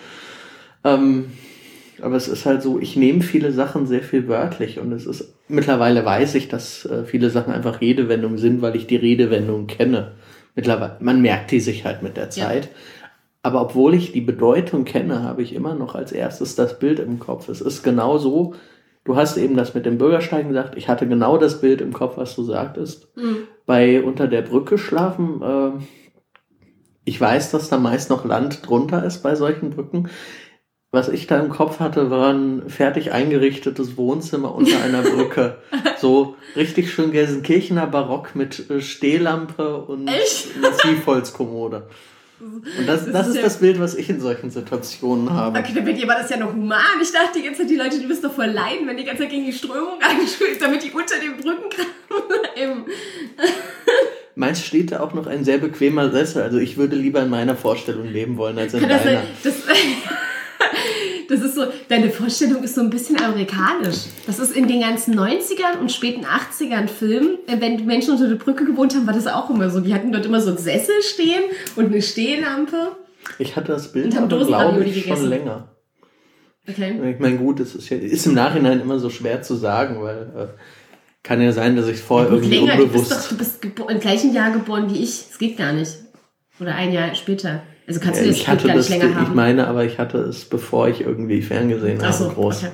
[0.83, 1.27] Ähm,
[2.03, 5.35] aber es ist halt so, ich nehme viele Sachen sehr viel wörtlich und es ist,
[5.49, 10.13] mittlerweile weiß ich, dass äh, viele Sachen einfach Redewendungen sind, weil ich die Redewendungen kenne.
[10.55, 12.31] Mittlerweile, man merkt die sich halt mit der Ja.
[12.31, 12.69] Zeit.
[13.43, 17.21] Aber obwohl ich die Bedeutung kenne, habe ich immer noch als erstes das Bild im
[17.21, 17.49] Kopf.
[17.49, 18.55] Es ist genau so,
[19.05, 22.17] du hast eben das mit dem Bürgersteig gesagt, ich hatte genau das Bild im Kopf,
[22.17, 23.09] was du sagtest.
[23.17, 23.37] Mhm.
[23.65, 25.71] Bei unter der Brücke schlafen, äh,
[27.05, 30.09] ich weiß, dass da meist noch Land drunter ist bei solchen Brücken.
[30.93, 35.59] Was ich da im Kopf hatte, war ein fertig eingerichtetes Wohnzimmer unter einer Brücke.
[36.01, 40.05] so richtig schön Gelsenkirchener Barock mit äh, Stehlampe und?
[40.61, 41.87] Massivholzkommode.
[42.39, 45.59] Und das, Das das ist ist ja- das Bild, was ich in solchen Situationen habe.
[45.59, 46.79] Okay, bei dir war das ja noch human.
[47.03, 49.23] Ich dachte die ganze Zeit, die Leute, die müssen doch voll leiden, wenn die ganze
[49.23, 52.85] Zeit gegen die Strömung angeschwimmt, damit die unter den Brückengraben bleiben.
[54.35, 56.43] Meist steht da auch noch ein sehr bequemer Sessel.
[56.43, 59.21] Also ich würde lieber in meiner Vorstellung leben wollen als in Kann das, deiner.
[59.21, 59.55] sein- das,
[61.29, 64.05] das ist so, deine Vorstellung ist so ein bisschen amerikanisch.
[64.27, 68.37] Das ist in den ganzen 90ern und späten 80ern Filmen, äh, wenn Menschen unter der
[68.37, 69.81] Brücke gewohnt haben, war das auch immer so.
[69.81, 71.43] Die hatten dort immer so einen Sessel stehen
[71.77, 72.93] und eine Stehlampe.
[73.39, 75.23] Ich hatte das Bild aber, glaube ich, gegessen.
[75.23, 75.69] schon länger.
[76.69, 77.13] Okay.
[77.13, 80.33] Ich meine, gut, es ist, ja, ist im Nachhinein immer so schwer zu sagen, weil
[80.37, 80.47] äh,
[81.23, 83.13] kann ja sein, dass ich es vorher Gut, irgendwie länger, du bist unbewusst...
[83.13, 85.27] doch, du bist im gleichen Jahr geboren wie ich.
[85.29, 85.93] Das geht gar nicht.
[86.61, 87.63] Oder ein Jahr später.
[87.87, 89.35] Also kannst du das ich hatte das, nicht länger ich haben.
[89.35, 92.57] meine, aber ich hatte es, bevor ich irgendwie Ferngesehen Ach so, habe, groß.
[92.59, 92.73] okay.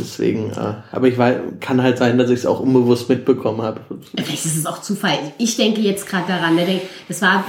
[0.00, 3.82] Deswegen, äh, aber ich weiß, kann halt sein, dass ich es auch unbewusst mitbekommen habe.
[4.16, 5.18] Vielleicht ist es auch Zufall.
[5.38, 6.56] Ich denke jetzt gerade daran.
[6.56, 7.44] ne, Das war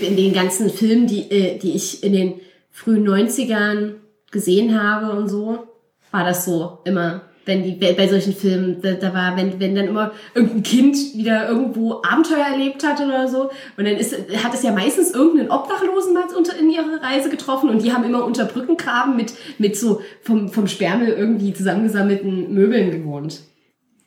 [0.00, 2.34] in den ganzen Filmen, die, äh, die ich in den
[2.70, 3.94] frühen 90ern
[4.30, 5.66] gesehen habe und so,
[6.12, 7.22] war das so immer.
[7.50, 11.48] Wenn die, bei solchen Filmen, da, da war, wenn, wenn dann immer irgendein Kind wieder
[11.48, 16.14] irgendwo Abenteuer erlebt hat oder so, und dann ist, hat es ja meistens irgendeinen Obdachlosen
[16.14, 20.00] mal unter, in ihrer Reise getroffen und die haben immer unter Brückengraben mit, mit so
[20.22, 23.40] vom, vom Sperrmüll irgendwie zusammengesammelten Möbeln gewohnt.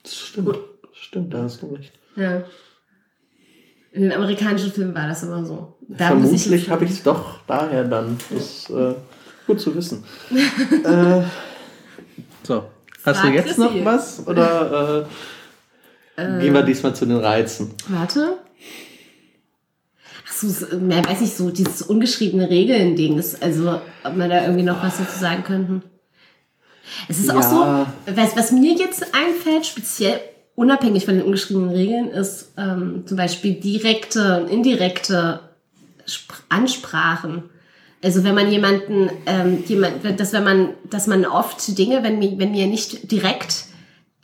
[0.04, 0.58] Das stimmt.
[0.94, 1.92] Stimmt, da hast du recht.
[2.16, 2.44] Ja.
[3.92, 5.76] In den amerikanischen Filmen war das immer so.
[5.88, 8.18] Da Vermutlich habe ich es doch daher dann.
[8.32, 8.96] Das ist äh,
[9.46, 10.04] gut zu wissen.
[10.32, 11.22] äh,
[12.42, 12.64] so.
[13.06, 13.86] Hast du Frag jetzt noch Chrissy.
[13.86, 14.28] was?
[14.28, 15.08] Oder
[16.16, 17.74] äh, gehen wir diesmal zu den Reizen?
[17.88, 18.38] Warte.
[20.28, 24.64] Ach so, mehr weiß ich so, dieses ungeschriebene Regeln-Ding ist, also, ob wir da irgendwie
[24.64, 25.84] noch was dazu sagen könnten.
[27.08, 27.88] Es ist auch Ja.
[28.06, 30.20] so, was, was mir jetzt einfällt, speziell
[30.56, 35.40] unabhängig von den ungeschriebenen Regeln, ist ähm, zum Beispiel direkte und indirekte
[36.06, 37.50] Sp Ansprachen.
[38.04, 42.38] Also wenn man jemanden, ähm, jemand, dass wenn man, dass man oft Dinge, wenn mir,
[42.38, 43.66] wenn mir nicht direkt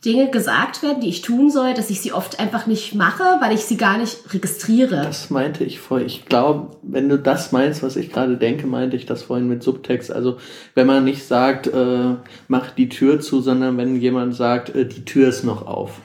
[0.04, 3.54] Dinge gesagt werden, die ich tun soll, dass ich sie oft einfach nicht mache, weil
[3.54, 4.96] ich sie gar nicht registriere.
[4.96, 6.06] Das meinte ich vorhin.
[6.06, 9.62] Ich glaube, wenn du das meinst, was ich gerade denke, meinte ich das vorhin mit
[9.62, 10.10] Subtext.
[10.10, 10.38] Also
[10.74, 12.14] wenn man nicht sagt, äh,
[12.48, 16.00] mach die Tür zu, sondern wenn jemand sagt, äh, die Tür ist noch auf.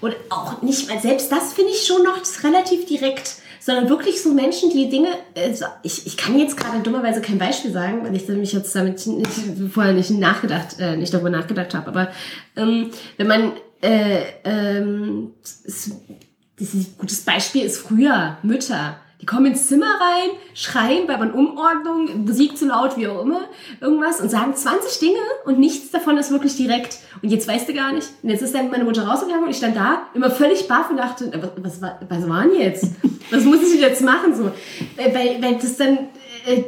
[0.00, 4.32] Und auch nicht mal, selbst das finde ich schon noch relativ direkt, sondern wirklich so
[4.32, 8.28] Menschen, die Dinge, also ich, ich kann jetzt gerade dummerweise kein Beispiel sagen, weil ich
[8.28, 9.28] mich jetzt damit nicht,
[9.72, 12.08] vorher nicht nachgedacht, äh, nicht darüber nachgedacht habe, aber
[12.54, 13.52] ähm, wenn man,
[13.82, 18.98] äh, ähm, das ist ein gutes Beispiel ist früher Mütter.
[19.20, 23.40] Die kommen ins Zimmer rein, schreien bei einer Umordnung, Musik zu laut, wie auch immer,
[23.80, 26.98] irgendwas und sagen 20 Dinge und nichts davon ist wirklich direkt.
[27.20, 28.08] Und jetzt weißt du gar nicht.
[28.22, 30.98] Und jetzt ist dann meine Mutter rausgegangen und ich stand da, immer völlig baff und
[30.98, 32.92] dachte, äh, was, was, was war denn jetzt?
[33.30, 34.34] Was muss ich jetzt machen?
[34.34, 34.52] So,
[34.96, 35.98] Weil, weil, das dann
[36.46, 36.62] äh,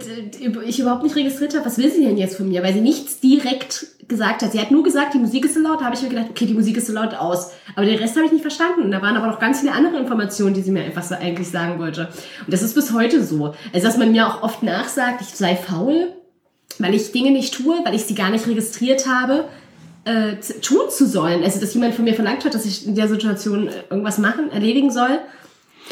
[0.66, 2.62] ich überhaupt nicht registriert habe, was will sie denn jetzt von mir?
[2.62, 4.52] Weil sie nichts direkt gesagt hat.
[4.52, 5.80] Sie hat nur gesagt, die Musik ist so laut.
[5.80, 7.52] Da habe ich mir gedacht, okay, die Musik ist so laut aus.
[7.76, 8.82] Aber den Rest habe ich nicht verstanden.
[8.82, 11.48] Und da waren aber noch ganz viele andere Informationen, die sie mir einfach so eigentlich
[11.48, 12.08] sagen wollte.
[12.44, 13.54] Und das ist bis heute so.
[13.72, 16.12] Also, dass man mir auch oft nachsagt, ich sei faul,
[16.78, 19.44] weil ich Dinge nicht tue, weil ich sie gar nicht registriert habe,
[20.04, 21.44] äh, tun zu sollen.
[21.44, 24.50] Also, dass jemand von mir verlangt hat, dass ich in der Situation äh, irgendwas machen,
[24.50, 25.20] erledigen soll,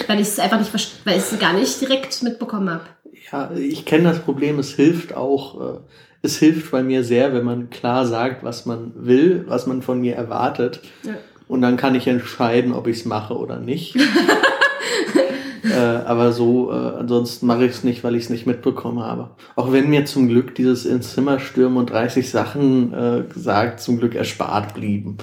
[0.06, 0.72] weil ich es einfach nicht,
[1.04, 2.84] weil ich es gar nicht direkt mitbekommen habe.
[3.32, 4.58] Ja, ich kenne das Problem.
[4.58, 5.78] Es hilft auch, äh,
[6.22, 10.00] es hilft bei mir sehr, wenn man klar sagt, was man will, was man von
[10.00, 10.80] mir erwartet.
[11.02, 11.14] Ja.
[11.48, 13.96] Und dann kann ich entscheiden, ob ich es mache oder nicht.
[15.64, 19.30] äh, aber so, äh, ansonsten mache ich es nicht, weil ich es nicht mitbekommen habe.
[19.54, 23.98] Auch wenn mir zum Glück dieses ins Zimmer stürmen und 30 Sachen äh, gesagt, zum
[23.98, 25.18] Glück erspart blieben.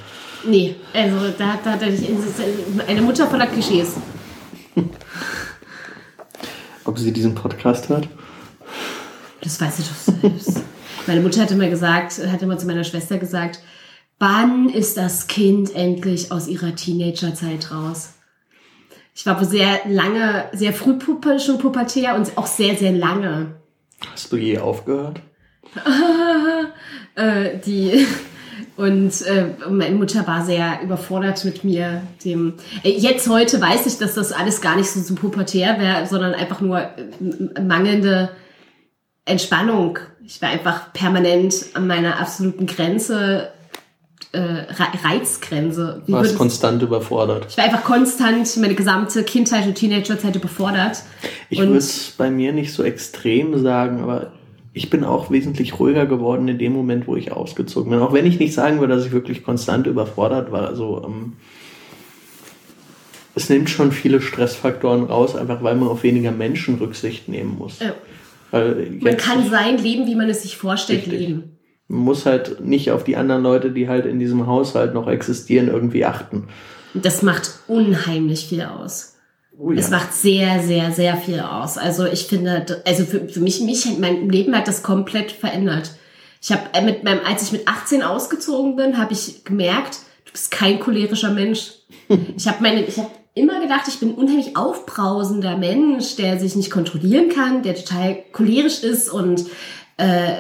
[0.45, 1.85] Nee, also da, da, da
[2.87, 3.95] eine Mutter voller Klischees.
[6.85, 8.07] Ob sie diesen Podcast hört?
[9.41, 10.61] Das weiß ich doch selbst.
[11.07, 13.59] Meine Mutter hatte mal gesagt, hatte mal zu meiner Schwester gesagt,
[14.19, 18.13] wann ist das Kind endlich aus ihrer Teenagerzeit raus?
[19.15, 20.97] Ich war sehr lange, sehr früh
[21.39, 23.55] schon pubertär und auch sehr, sehr lange.
[24.11, 25.21] Hast du je aufgehört?
[27.15, 28.05] äh, die
[28.75, 32.01] und äh, meine Mutter war sehr überfordert mit mir.
[32.25, 36.07] Dem äh, jetzt heute weiß ich, dass das alles gar nicht so, so pubertär wäre,
[36.07, 38.29] sondern einfach nur äh, mangelnde
[39.25, 39.99] Entspannung.
[40.25, 43.49] Ich war einfach permanent an meiner absoluten Grenze
[44.31, 44.65] äh,
[45.03, 46.01] Reizgrenze.
[46.07, 47.45] Wie Warst konstant überfordert.
[47.49, 51.03] Ich war einfach konstant meine gesamte Kindheit und Teenagerzeit überfordert.
[51.49, 54.31] Ich würde es bei mir nicht so extrem sagen, aber
[54.73, 57.99] ich bin auch wesentlich ruhiger geworden in dem Moment, wo ich ausgezogen bin.
[57.99, 60.67] Auch wenn ich nicht sagen würde, dass ich wirklich konstant überfordert war.
[60.67, 61.33] Also ähm,
[63.35, 67.79] es nimmt schon viele Stressfaktoren raus, einfach weil man auf weniger Menschen Rücksicht nehmen muss.
[67.79, 67.93] Ja.
[68.51, 71.19] man kann sein Leben, wie man es sich vorstellt, richtig.
[71.19, 71.57] leben.
[71.87, 75.67] Man muss halt nicht auf die anderen Leute, die halt in diesem Haushalt noch existieren,
[75.67, 76.47] irgendwie achten.
[76.95, 79.12] Das macht unheimlich viel aus.
[79.57, 79.79] Oh ja.
[79.79, 81.77] Es macht sehr, sehr, sehr viel aus.
[81.77, 85.91] Also ich finde, also für, für mich, mich, mein Leben hat das komplett verändert.
[86.41, 90.31] Ich habe äh, mit meinem, als ich mit 18 ausgezogen bin, habe ich gemerkt, du
[90.31, 91.71] bist kein cholerischer Mensch.
[92.35, 96.55] Ich habe meine, ich habe immer gedacht, ich bin ein unheimlich aufbrausender Mensch, der sich
[96.55, 99.45] nicht kontrollieren kann, der total cholerisch ist und
[99.97, 100.33] äh,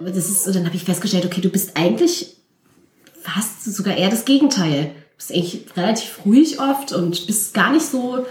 [0.00, 2.36] das ist, und dann habe ich festgestellt, okay, du bist eigentlich
[3.20, 4.92] fast sogar eher das Gegenteil.
[5.20, 8.24] Bist eigentlich relativ ruhig oft und bist gar nicht so,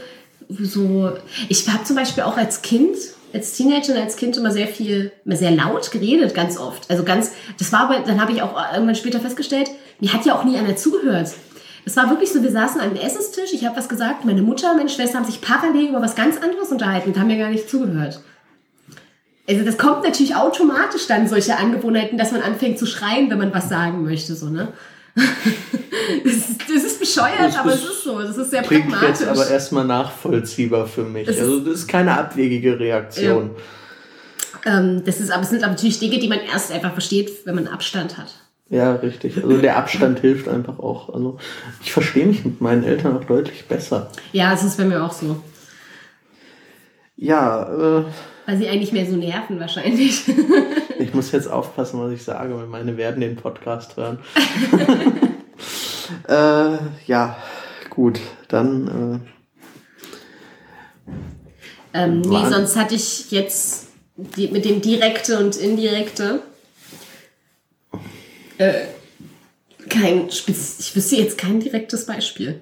[0.50, 1.12] so.
[1.48, 2.98] Ich habe zum Beispiel auch als Kind,
[3.32, 6.90] als Teenager und als Kind immer sehr viel, immer sehr laut geredet, ganz oft.
[6.90, 10.34] Also ganz, das war aber, dann habe ich auch irgendwann später festgestellt, mir hat ja
[10.34, 11.30] auch nie einer zugehört.
[11.86, 14.74] Es war wirklich so, wir saßen an einem Essenstisch, ich habe was gesagt, meine Mutter,
[14.74, 17.70] meine Schwester haben sich parallel über was ganz anderes unterhalten und haben mir gar nicht
[17.70, 18.20] zugehört.
[19.48, 23.54] Also das kommt natürlich automatisch dann solche Angewohnheiten, dass man anfängt zu schreien, wenn man
[23.54, 24.70] was sagen möchte, so ne?
[26.24, 28.20] das, ist, das ist bescheuert, das aber es ist so.
[28.20, 29.22] Das ist sehr klingt pragmatisch.
[29.22, 31.28] jetzt aber erstmal nachvollziehbar für mich.
[31.28, 33.52] Also das ist keine abwegige Reaktion.
[34.66, 34.80] Ja.
[34.80, 37.56] Ähm, das ist, aber es sind aber natürlich Dinge, die man erst einfach versteht, wenn
[37.56, 38.34] man Abstand hat.
[38.70, 39.38] Ja, richtig.
[39.38, 41.14] Also der Abstand hilft einfach auch.
[41.14, 41.38] Also
[41.84, 44.12] ich verstehe mich mit meinen Eltern auch deutlich besser.
[44.32, 45.42] Ja, es ist bei mir auch so.
[47.18, 48.04] Ja, äh,
[48.50, 50.24] weil sie eigentlich mehr so nerven wahrscheinlich.
[51.00, 54.18] ich muss jetzt aufpassen, was ich sage, weil meine werden den Podcast hören.
[56.28, 57.38] äh, ja,
[57.92, 59.22] gut, dann.
[61.94, 66.42] Äh, ähm, nee, sonst hatte ich jetzt die, mit dem Direkte und Indirekte
[68.58, 68.74] äh,
[69.90, 72.62] kein ich wüsste jetzt kein direktes Beispiel.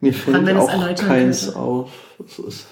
[0.00, 1.58] Mir fällt auch keins könnte.
[1.60, 1.90] auf.
[2.18, 2.66] Es ist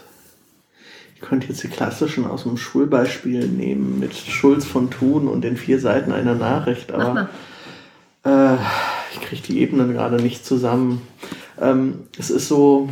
[1.23, 5.81] könnte jetzt die klassischen aus dem Schulbeispiel nehmen mit Schulz von Thun und den vier
[5.81, 7.31] Seiten einer Nachricht, aber
[8.25, 8.55] äh,
[9.13, 11.03] ich kriege die Ebenen gerade nicht zusammen.
[11.61, 12.89] Ähm, es ist so,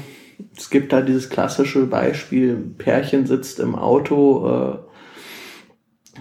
[0.57, 4.79] es gibt da dieses klassische Beispiel, Pärchen sitzt im Auto, äh,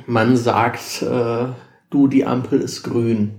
[0.06, 1.45] man sagt, äh,
[1.89, 3.36] du, die Ampel ist grün.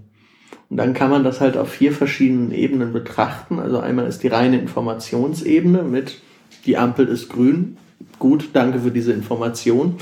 [0.69, 3.59] Und dann kann man das halt auf vier verschiedenen Ebenen betrachten.
[3.59, 6.21] Also einmal ist die reine Informationsebene mit
[6.67, 7.77] die Ampel ist grün,
[8.21, 9.97] gut, danke für diese Information.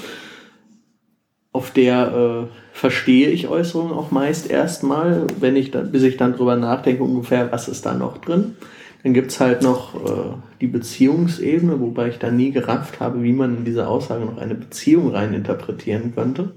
[1.52, 6.34] Auf der äh, verstehe ich Äußerungen auch meist erstmal, wenn ich dann, bis ich dann
[6.34, 8.56] drüber nachdenke, ungefähr, was ist da noch drin.
[9.02, 13.32] Dann gibt es halt noch äh, die Beziehungsebene, wobei ich da nie gerafft habe, wie
[13.32, 16.52] man in diese Aussage noch eine Beziehung rein interpretieren könnte.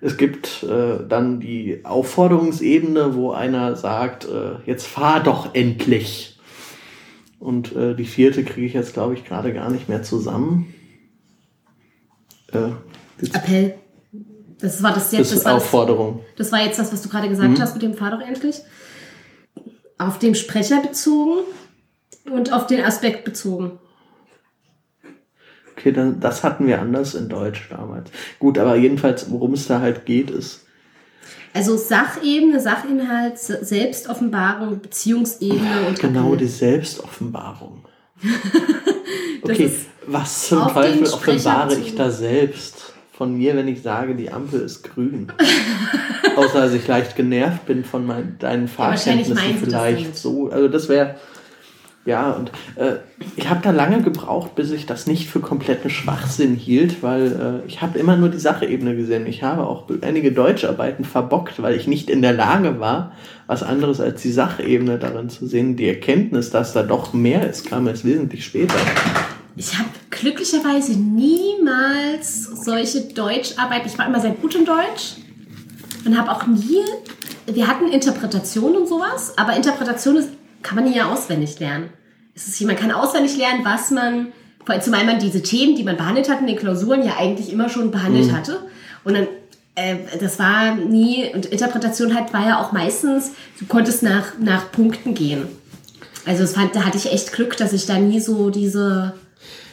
[0.00, 6.29] Es gibt äh, dann die Aufforderungsebene, wo einer sagt, äh, jetzt fahr doch endlich.
[7.40, 10.72] Und äh, die vierte kriege ich jetzt, glaube ich, gerade gar nicht mehr zusammen.
[12.52, 12.72] Äh,
[13.32, 13.74] Appell.
[14.60, 15.32] Das war das jetzt.
[15.32, 16.20] Das, das war Aufforderung.
[16.36, 17.60] Das, das, war jetzt das, was du gerade gesagt mhm.
[17.60, 18.56] hast mit dem Fahr doch endlich.
[19.96, 21.44] Auf den Sprecher bezogen
[22.30, 23.78] und auf den Aspekt bezogen.
[25.72, 28.10] Okay, dann, das hatten wir anders in Deutsch damals.
[28.38, 30.66] Gut, aber jedenfalls, worum es da halt geht, ist,
[31.52, 36.38] also Sachebene, Sachinhalt, Selbstoffenbarung, Beziehungsebene und Genau, Kapitel.
[36.38, 37.84] die Selbstoffenbarung.
[39.42, 39.70] okay,
[40.06, 44.82] was zum Teufel offenbare ich da selbst von mir, wenn ich sage, die Ampel ist
[44.82, 45.32] grün?
[46.36, 50.48] Außer dass ich leicht genervt bin von mein, deinen Fahrkenntnissen ja, vielleicht so.
[50.50, 51.16] Also das wäre
[52.06, 52.96] Ja, und äh,
[53.36, 57.68] ich habe da lange gebraucht, bis ich das nicht für kompletten Schwachsinn hielt, weil äh,
[57.68, 59.26] ich habe immer nur die Sachebene gesehen.
[59.26, 63.12] Ich habe auch einige Deutscharbeiten verbockt, weil ich nicht in der Lage war,
[63.46, 65.76] was anderes als die Sachebene darin zu sehen.
[65.76, 68.76] Die Erkenntnis, dass da doch mehr ist, kam erst wesentlich später.
[69.56, 73.86] Ich habe glücklicherweise niemals solche Deutscharbeiten.
[73.88, 75.16] Ich war immer sehr gut in Deutsch
[76.06, 76.82] und habe auch nie.
[77.46, 80.30] Wir hatten Interpretation und sowas, aber Interpretation ist
[80.62, 81.90] kann man ja auswendig lernen.
[82.34, 84.28] Es ist, man kann auswendig lernen, was man,
[84.80, 87.90] zumal man diese Themen, die man behandelt hat in den Klausuren, ja eigentlich immer schon
[87.90, 88.36] behandelt mhm.
[88.36, 88.58] hatte.
[89.04, 89.26] Und dann,
[89.74, 94.70] äh, das war nie, und Interpretation halt war ja auch meistens, du konntest nach, nach
[94.72, 95.48] Punkten gehen.
[96.26, 99.14] Also es fand, da hatte ich echt Glück, dass ich da nie so diese...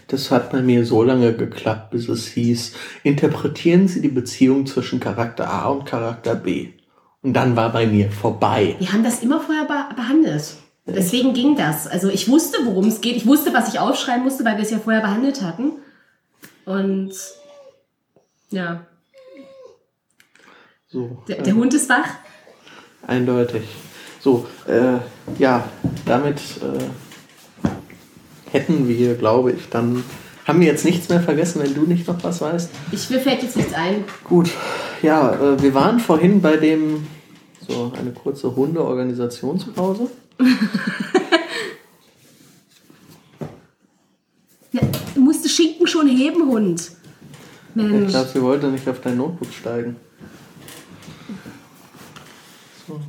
[0.07, 2.71] Das hat bei mir so lange geklappt, bis es hieß,
[3.03, 6.69] interpretieren Sie die Beziehung zwischen Charakter A und Charakter B.
[7.21, 8.77] Und dann war bei mir vorbei.
[8.79, 10.55] Wir haben das immer vorher behandelt.
[10.87, 11.85] Deswegen ging das.
[11.85, 13.17] Also ich wusste, worum es geht.
[13.17, 15.73] Ich wusste, was ich aufschreiben musste, weil wir es ja vorher behandelt hatten.
[16.65, 17.13] Und
[18.49, 18.85] ja.
[20.87, 22.07] So, der, der äh, Hund ist wach.
[23.05, 23.63] Eindeutig.
[24.21, 24.99] So, äh,
[25.37, 25.65] ja,
[26.05, 26.83] damit äh,
[28.51, 30.03] hätten wir, glaube ich, dann
[30.45, 32.69] haben wir jetzt nichts mehr vergessen, wenn du nicht noch was weißt.
[32.93, 34.05] Ich mir fällt jetzt nichts ein.
[34.23, 34.49] Gut,
[35.01, 37.05] ja, äh, wir waren vorhin bei dem
[37.67, 40.09] so eine kurze Hundeorganisationspause.
[44.71, 44.81] ja,
[45.15, 46.91] du musst Schinken schon heben, Hund.
[47.73, 48.05] Mensch.
[48.05, 49.95] Ich glaube, sie wollte nicht auf dein Notebook steigen.
[52.87, 52.99] So.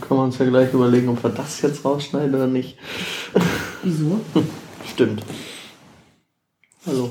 [0.00, 2.78] Können wir uns ja gleich überlegen, ob wir das jetzt rausschneiden oder nicht.
[3.82, 4.20] Wieso?
[4.88, 5.22] Stimmt.
[6.86, 7.10] Also.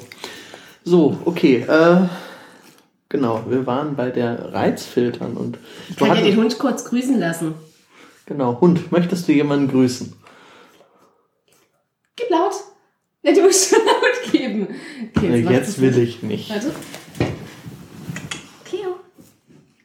[0.83, 1.65] So, okay.
[1.67, 2.07] Äh,
[3.09, 5.57] genau, wir waren bei der Reizfiltern und.
[5.89, 7.55] Ich kann ja den Hund kurz grüßen lassen.
[8.25, 8.59] Genau.
[8.59, 10.13] Hund, möchtest du jemanden grüßen?
[12.15, 12.53] Gib laut.
[13.23, 14.67] Ja, du musst schon laut geben.
[15.15, 16.49] Okay, jetzt, jetzt will ich nicht.
[16.49, 16.73] Warte.
[18.63, 18.95] Cleo,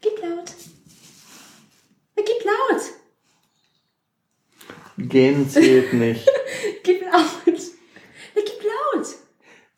[0.01, 0.53] gib laut.
[2.17, 2.83] Na, gib laut.
[5.09, 6.29] Gehen zählt nicht.
[6.83, 7.13] gib laut.
[7.47, 9.07] Na, gib laut.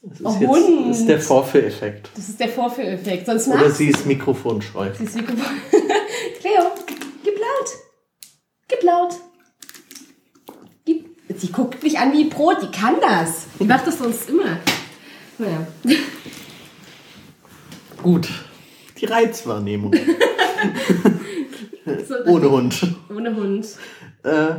[0.04, 0.90] Das ist, oh, jetzt, Hund.
[0.90, 2.10] das ist der Vorführeffekt.
[2.16, 3.26] Das ist der Vorführeffekt.
[3.26, 4.90] Sonst Oder sie ist mikrofonscheu.
[4.94, 5.46] Sie ist Mikrofon.
[6.40, 6.72] Cleo,
[7.22, 7.70] gib laut.
[8.66, 9.14] Gib laut.
[10.84, 11.06] Gib.
[11.36, 13.46] Sie guckt mich an wie Brot, die kann das.
[13.60, 14.58] Die macht das sonst immer.
[15.38, 15.64] Naja.
[18.02, 18.28] Gut.
[19.00, 19.94] Die Reizwahrnehmung.
[22.08, 22.96] so, Ohne Hund.
[23.14, 23.64] Ohne Hund.
[24.24, 24.54] Äh,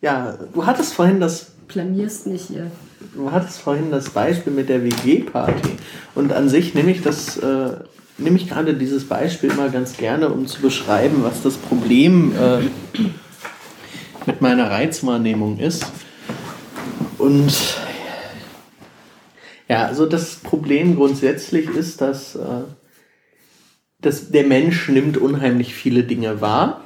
[0.00, 1.50] ja, du hattest vorhin das.
[1.66, 2.70] Blamierst nicht hier.
[3.14, 5.70] Du hattest vorhin das Beispiel mit der WG-Party.
[6.14, 7.36] Und an sich nehme ich das.
[7.38, 7.78] Äh,
[8.16, 12.60] nehme ich gerade dieses Beispiel mal ganz gerne, um zu beschreiben, was das Problem äh,
[14.24, 15.84] mit meiner Reizwahrnehmung ist.
[17.24, 17.78] Und
[19.66, 22.64] ja, also das Problem grundsätzlich ist, dass, äh,
[23.98, 26.84] dass der Mensch nimmt unheimlich viele Dinge wahr.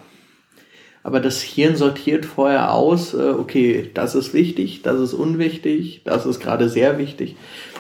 [1.02, 6.24] Aber das Hirn sortiert vorher aus, äh, okay, das ist wichtig, das ist unwichtig, das
[6.24, 7.34] ist gerade sehr wichtig.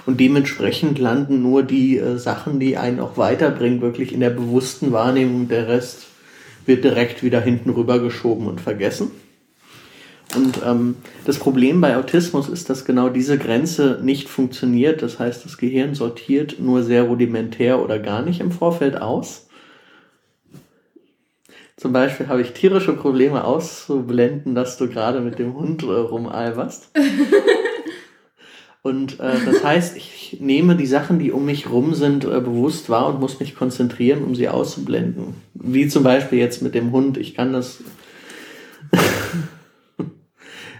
[0.04, 4.90] Und dementsprechend landen nur die äh, Sachen, die einen auch weiterbringen, wirklich in der bewussten
[4.90, 5.46] Wahrnehmung.
[5.46, 6.06] Der Rest
[6.66, 9.12] wird direkt wieder hinten rüber geschoben und vergessen.
[10.36, 15.02] Und ähm, das Problem bei Autismus ist, dass genau diese Grenze nicht funktioniert.
[15.02, 19.48] Das heißt, das Gehirn sortiert nur sehr rudimentär oder gar nicht im Vorfeld aus.
[21.78, 26.90] Zum Beispiel habe ich tierische Probleme auszublenden, dass du gerade mit dem Hund äh, rumalberst.
[28.82, 32.90] Und äh, das heißt, ich nehme die Sachen, die um mich rum sind, äh, bewusst
[32.90, 35.34] wahr und muss mich konzentrieren, um sie auszublenden.
[35.54, 37.16] Wie zum Beispiel jetzt mit dem Hund.
[37.16, 37.78] Ich kann das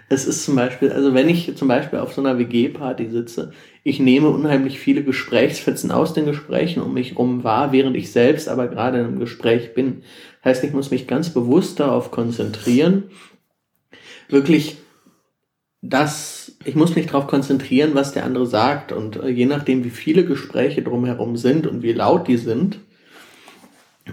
[0.08, 3.52] es ist zum Beispiel, also wenn ich zum Beispiel auf so einer WG-Party sitze,
[3.84, 8.48] ich nehme unheimlich viele Gesprächsfetzen aus den Gesprächen um mich rum wahr, während ich selbst
[8.48, 10.02] aber gerade in einem Gespräch bin.
[10.44, 13.04] Heißt, ich muss mich ganz bewusst darauf konzentrieren,
[14.28, 14.78] wirklich
[15.80, 18.92] das, ich muss mich darauf konzentrieren, was der andere sagt.
[18.92, 22.80] Und äh, je nachdem, wie viele Gespräche drumherum sind und wie laut die sind,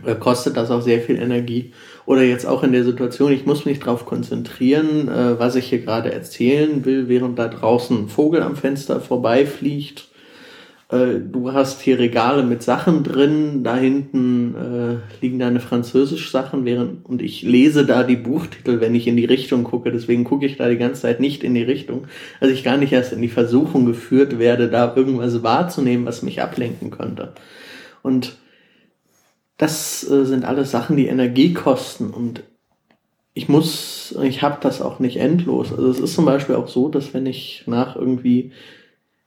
[0.06, 1.74] äh, kostet das auch sehr viel Energie.
[2.06, 5.80] Oder jetzt auch in der Situation, ich muss mich darauf konzentrieren, äh, was ich hier
[5.80, 10.10] gerade erzählen will, während da draußen ein Vogel am Fenster vorbeifliegt.
[10.90, 16.64] Äh, du hast hier Regale mit Sachen drin, da hinten äh, liegen deine französisch Sachen,
[16.64, 19.92] während und ich lese da die Buchtitel, wenn ich in die Richtung gucke.
[19.92, 22.06] Deswegen gucke ich da die ganze Zeit nicht in die Richtung,
[22.40, 26.44] also ich gar nicht erst in die Versuchung geführt werde, da irgendwas wahrzunehmen, was mich
[26.44, 27.34] ablenken könnte.
[28.04, 28.38] Und
[29.58, 32.12] das äh, sind alles Sachen, die Energie kosten.
[32.12, 32.44] Und
[33.34, 35.72] ich muss, ich habe das auch nicht endlos.
[35.72, 38.52] Also es ist zum Beispiel auch so, dass wenn ich nach irgendwie,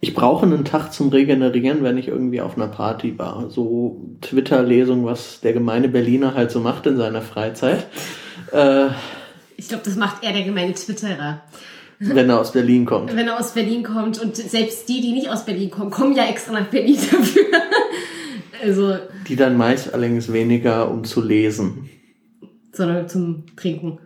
[0.00, 3.50] ich brauche einen Tag zum Regenerieren, wenn ich irgendwie auf einer Party war.
[3.50, 7.86] So Twitter-Lesung, was der gemeine Berliner halt so macht in seiner Freizeit.
[8.50, 8.86] Äh,
[9.58, 11.42] ich glaube, das macht eher der gemeine Twitterer.
[11.98, 13.14] Wenn er aus Berlin kommt.
[13.14, 14.18] Wenn er aus Berlin kommt.
[14.18, 17.44] Und selbst die, die nicht aus Berlin kommen, kommen ja extra nach Berlin dafür.
[18.62, 18.98] Also.
[19.26, 21.88] Die dann meist allerdings weniger, um zu lesen.
[22.72, 23.98] Sondern zum Trinken.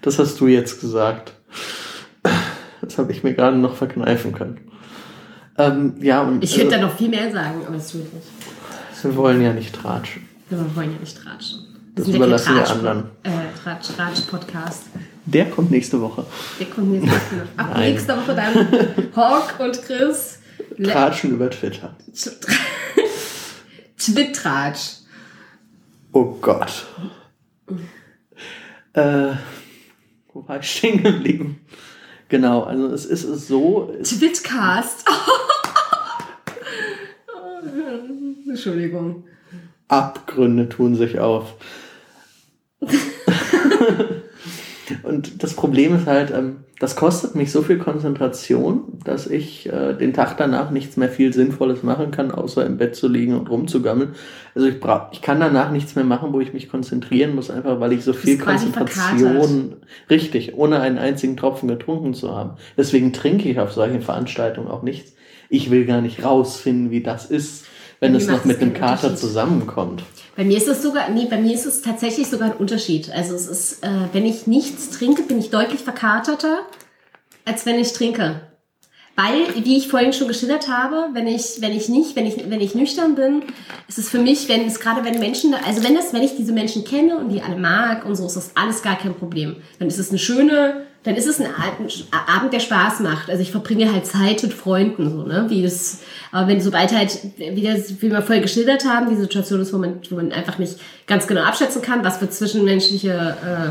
[0.00, 1.34] Das hast du jetzt gesagt.
[2.80, 4.60] Das habe ich mir gerade noch verkneifen können.
[5.56, 8.26] Ähm, ja, und, ich also, da noch viel mehr sagen, aber das tue ich nicht.
[9.02, 10.28] Wir wollen ja nicht tratschen.
[10.48, 11.60] Wir wollen ja nicht tratschen.
[11.94, 13.04] Das, das überlassen wir anderen.
[13.22, 13.30] Äh,
[13.62, 14.84] Tratsch, Tratsch Podcast.
[15.26, 16.24] Der kommt nächste Woche.
[16.58, 17.48] Der kommt nächste Woche.
[17.56, 17.92] Ab Nein.
[17.92, 18.68] nächste Woche dann
[19.14, 20.38] Hawk und Chris.
[20.82, 21.94] Tratschen über Twitter.
[24.04, 25.02] Twittratsch.
[26.12, 26.86] Oh Gott.
[28.94, 29.32] Äh,
[30.32, 31.60] wo war ich stehen geblieben?
[32.28, 33.94] Genau, also es ist so.
[34.02, 35.06] Twitcast.
[38.48, 39.24] Entschuldigung.
[39.88, 41.54] Abgründe tun sich auf.
[45.02, 49.92] Und das Problem ist halt, ähm, das kostet mich so viel Konzentration, dass ich äh,
[49.92, 53.48] den Tag danach nichts mehr viel Sinnvolles machen kann, außer im Bett zu liegen und
[53.48, 54.16] rumzugammeln.
[54.56, 57.78] Also ich brauch, ich kann danach nichts mehr machen, wo ich mich konzentrieren muss, einfach
[57.78, 59.76] weil ich so viel Konzentration,
[60.10, 62.54] richtig, ohne einen einzigen Tropfen getrunken zu haben.
[62.76, 65.12] Deswegen trinke ich auf solchen Veranstaltungen auch nichts.
[65.48, 67.64] Ich will gar nicht rausfinden, wie das ist,
[68.00, 70.02] wenn es noch mit dem Kater zusammenkommt.
[70.36, 73.10] Bei mir ist es sogar, nee, bei mir ist es tatsächlich sogar ein Unterschied.
[73.12, 76.60] Also es ist, äh, wenn ich nichts trinke, bin ich deutlich verkaterter,
[77.44, 78.40] als wenn ich trinke.
[79.14, 82.62] Weil, wie ich vorhin schon geschildert habe, wenn ich, wenn ich nicht, wenn ich, wenn
[82.62, 83.42] ich nüchtern bin,
[83.86, 86.52] ist es für mich, wenn es gerade wenn Menschen, also wenn das, wenn ich diese
[86.52, 89.56] Menschen kenne und die alle mag und so, ist das alles gar kein Problem.
[89.78, 91.48] Dann ist es eine schöne, dann ist es ein
[92.26, 93.28] Abend, der Spaß macht.
[93.28, 96.00] Also ich verbringe halt Zeit mit Freunden, so, ne, wie das,
[96.30, 99.78] aber wenn sobald halt, wie, das, wie wir vorher geschildert haben, die Situation ist, wo
[99.78, 100.76] man, wo man einfach nicht
[101.06, 103.66] ganz genau abschätzen kann, was für zwischenmenschliche äh,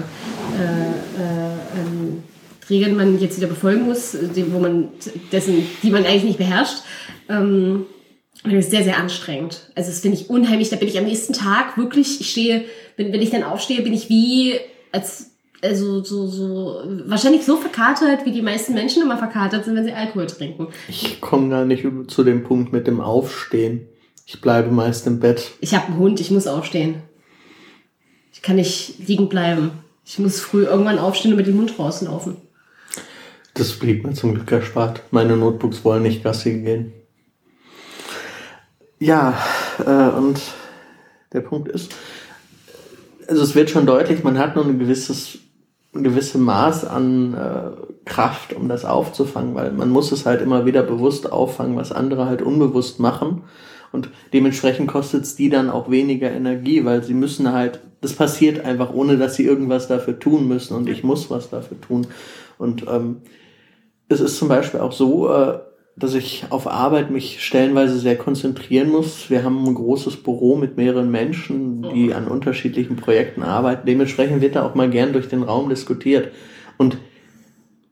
[0.61, 0.79] äh,
[1.23, 2.23] äh, ähm,
[2.69, 4.89] Regeln man jetzt wieder befolgen muss, die, wo man
[5.31, 6.83] dessen, die man eigentlich nicht beherrscht.
[7.29, 7.85] Ähm,
[8.43, 9.71] das ist sehr, sehr anstrengend.
[9.75, 10.69] Also das finde ich unheimlich.
[10.69, 12.63] Da bin ich am nächsten Tag wirklich, ich stehe,
[12.97, 14.59] wenn, wenn ich dann aufstehe, bin ich wie,
[14.91, 15.30] als,
[15.61, 19.93] also so, so, wahrscheinlich so verkatert, wie die meisten Menschen immer verkatert sind, wenn sie
[19.93, 20.67] Alkohol trinken.
[20.87, 23.87] Ich komme gar nicht zu dem Punkt mit dem Aufstehen.
[24.25, 25.51] Ich bleibe meist im Bett.
[25.59, 27.03] Ich habe einen Hund, ich muss aufstehen.
[28.33, 29.71] Ich kann nicht liegen bleiben.
[30.05, 32.37] Ich muss früh irgendwann aufstehen und mit dem Hund rauslaufen.
[33.53, 35.03] Das blieb mir zum Glück erspart.
[35.11, 36.93] Meine Notebooks wollen nicht Gassi gehen.
[38.97, 39.37] Ja,
[39.79, 40.39] äh, und
[41.33, 41.93] der Punkt ist,
[43.27, 45.39] also es wird schon deutlich, man hat nur ein gewisses
[45.93, 47.71] ein gewisses Maß an äh,
[48.05, 52.25] Kraft, um das aufzufangen, weil man muss es halt immer wieder bewusst auffangen, was andere
[52.25, 53.43] halt unbewusst machen.
[53.91, 58.63] Und dementsprechend kostet es die dann auch weniger Energie, weil sie müssen halt, das passiert
[58.63, 62.07] einfach, ohne dass sie irgendwas dafür tun müssen und ich muss was dafür tun.
[62.57, 63.17] Und ähm,
[64.07, 65.59] es ist zum Beispiel auch so, äh,
[66.01, 69.29] dass ich auf Arbeit mich stellenweise sehr konzentrieren muss.
[69.29, 73.85] Wir haben ein großes Büro mit mehreren Menschen, die an unterschiedlichen Projekten arbeiten.
[73.85, 76.31] Dementsprechend wird da auch mal gern durch den Raum diskutiert.
[76.77, 76.97] Und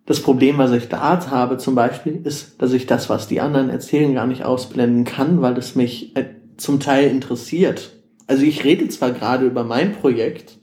[0.08, 3.70] das Problem, was ich da habe zum Beispiel, ist, dass ich das, was die anderen
[3.70, 6.26] erzählen, gar nicht ausblenden kann, weil es mich äh,
[6.58, 7.92] zum Teil interessiert.
[8.26, 10.58] Also ich rede zwar gerade über mein Projekt,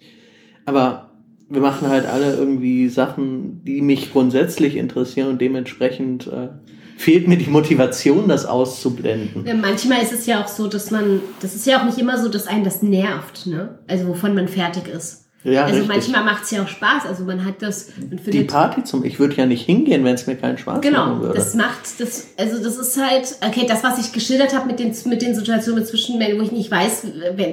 [0.65, 1.13] aber
[1.49, 6.49] wir machen halt alle irgendwie Sachen, die mich grundsätzlich interessieren und dementsprechend äh,
[6.97, 9.47] fehlt mir die Motivation, das auszublenden.
[9.47, 12.19] Ja, manchmal ist es ja auch so, dass man, das ist ja auch nicht immer
[12.19, 13.79] so, dass einen das nervt, ne?
[13.87, 15.27] Also wovon man fertig ist.
[15.47, 15.89] Ja, also richtig.
[15.89, 17.07] manchmal macht es ja auch Spaß.
[17.07, 17.91] Also man hat das.
[17.99, 19.05] Man die Party zum.
[19.05, 21.35] Ich würde ja nicht hingehen, wenn es mir keinen Spaß genau, machen würde.
[21.35, 21.45] Genau.
[21.45, 22.29] Das macht das.
[22.37, 23.37] Also das ist halt.
[23.47, 26.51] Okay, das was ich geschildert habe mit den mit den Situationen mit Zwischenmenschen, wo ich
[26.51, 27.07] nicht weiß,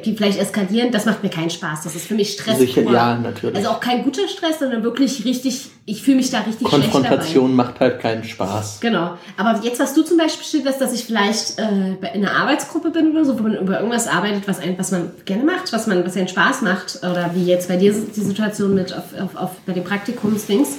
[0.04, 1.84] die vielleicht eskalieren, das macht mir keinen Spaß.
[1.84, 2.58] Das ist für mich Stress.
[2.58, 3.58] Sicher, ja, natürlich.
[3.58, 5.70] Also auch kein guter Stress, sondern wirklich richtig.
[5.86, 8.80] Ich fühle mich da richtig Konfrontation macht halt keinen Spaß.
[8.80, 9.18] Genau.
[9.36, 13.12] Aber jetzt was du zum Beispiel schilderst, dass ich vielleicht äh, in einer Arbeitsgruppe bin
[13.12, 16.06] oder so, wo man über irgendwas arbeitet, was ein, was man gerne macht, was man
[16.06, 19.52] was einen Spaß macht oder wie jetzt bei dir die Situation mit auf, auf, auf
[19.66, 20.78] bei den Praktikumsdings,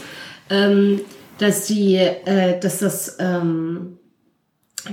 [0.49, 1.03] ähm,
[1.37, 3.99] dass die, äh, dass das, ähm,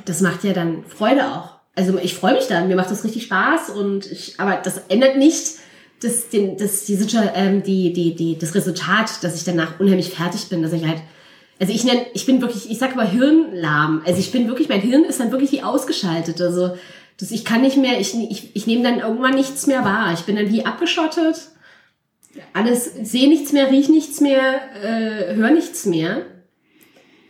[0.03, 1.61] das macht ja dann Freude auch.
[1.73, 5.15] Also ich freue mich dann, mir macht das richtig Spaß und ich, aber das ändert
[5.15, 5.60] nicht
[6.01, 6.97] das, den, das, die,
[7.35, 11.01] ähm, die, die, die, das Resultat, dass ich danach unheimlich fertig bin, dass ich halt,
[11.59, 14.01] also ich nenne, ich bin wirklich, ich sag mal Hirnlahm.
[14.05, 16.41] Also ich bin wirklich, mein Hirn ist dann wirklich wie ausgeschaltet.
[16.41, 16.75] Also
[17.19, 20.13] das, ich kann nicht mehr, ich, ich, ich nehme dann irgendwann nichts mehr wahr.
[20.13, 21.51] Ich bin dann wie abgeschottet
[22.53, 26.25] alles, sehe nichts mehr, riech nichts mehr, äh, höre nichts mehr.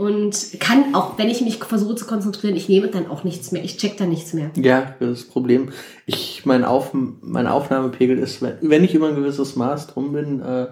[0.02, 3.64] Und kann auch, wenn ich mich versuche zu konzentrieren, ich nehme dann auch nichts mehr.
[3.64, 4.50] Ich check dann nichts mehr.
[4.56, 5.70] Ja, das ist das Problem.
[6.08, 10.70] Ich, mein, Auf, mein Aufnahmepegel ist, wenn, ich über ein gewisses Maß drum bin, äh,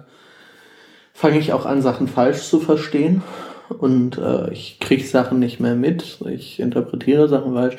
[1.12, 3.22] fange ich auch an, Sachen falsch zu verstehen.
[3.68, 6.18] Und äh, ich kriege Sachen nicht mehr mit.
[6.28, 7.76] Ich interpretiere Sachen falsch.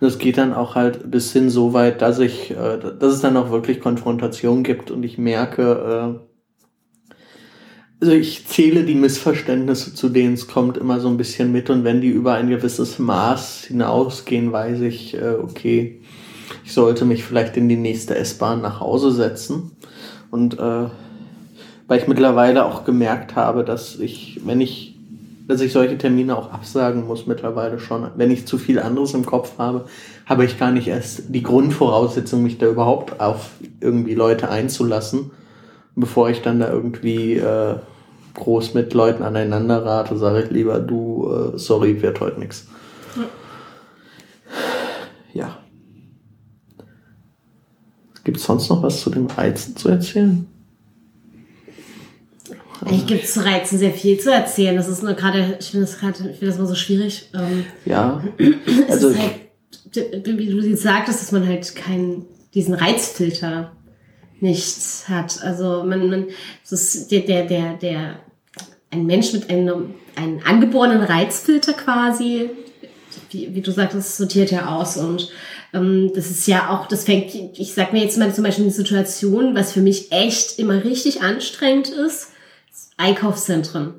[0.00, 3.20] Und es geht dann auch halt bis hin so weit, dass ich, äh, dass es
[3.20, 6.33] dann auch wirklich Konfrontation gibt und ich merke, äh,
[8.04, 11.84] also ich zähle die Missverständnisse, zu denen es kommt, immer so ein bisschen mit und
[11.84, 16.02] wenn die über ein gewisses Maß hinausgehen, weiß ich, äh, okay,
[16.66, 19.70] ich sollte mich vielleicht in die nächste S-Bahn nach Hause setzen.
[20.30, 20.84] Und äh,
[21.86, 24.98] weil ich mittlerweile auch gemerkt habe, dass ich, wenn ich,
[25.48, 29.24] dass ich solche Termine auch absagen muss mittlerweile schon, wenn ich zu viel anderes im
[29.24, 29.86] Kopf habe,
[30.26, 35.30] habe ich gar nicht erst die Grundvoraussetzung, mich da überhaupt auf irgendwie Leute einzulassen,
[35.96, 37.76] bevor ich dann da irgendwie äh,
[38.34, 42.66] groß mit Leuten aneinander rate, sage ich lieber, du, äh, sorry, wird heute nichts.
[45.32, 45.58] Ja.
[48.24, 50.46] Gibt es sonst noch was zu den Reizen zu erzählen?
[52.84, 54.76] Eigentlich gibt es zu Reizen sehr viel zu erzählen.
[54.76, 57.30] Das ist nur gerade, ich finde das gerade, ich finde das mal so schwierig.
[57.34, 58.22] Ähm, ja.
[58.38, 59.40] es Also ist halt,
[60.26, 63.72] wie du jetzt sagtest, dass man halt keinen, diesen Reizfilter
[64.44, 65.42] nicht hat.
[65.42, 66.26] Also man, man,
[66.70, 68.20] das der, der, der, der,
[68.90, 72.50] ein Mensch mit einem, einem angeborenen Reizfilter quasi,
[73.30, 75.30] wie, wie du sagtest, sortiert ja aus und
[75.72, 78.72] ähm, das ist ja auch, das fängt, ich sag mir jetzt mal zum Beispiel eine
[78.72, 82.28] Situation, was für mich echt immer richtig anstrengend ist,
[82.96, 83.94] Einkaufszentren.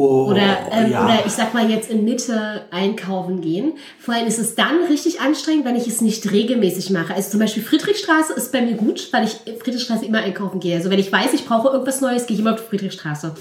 [0.00, 1.04] Oh, Oder, ähm, ja.
[1.04, 3.74] oder ich sag mal jetzt in Mitte einkaufen gehen.
[3.98, 7.14] Vor allem ist es dann richtig anstrengend, wenn ich es nicht regelmäßig mache.
[7.14, 10.76] Also zum Beispiel Friedrichstraße ist bei mir gut, weil ich Friedrichstraße immer einkaufen gehe.
[10.76, 13.34] Also wenn ich weiß, ich brauche irgendwas Neues, gehe ich immer auf Friedrichstraße.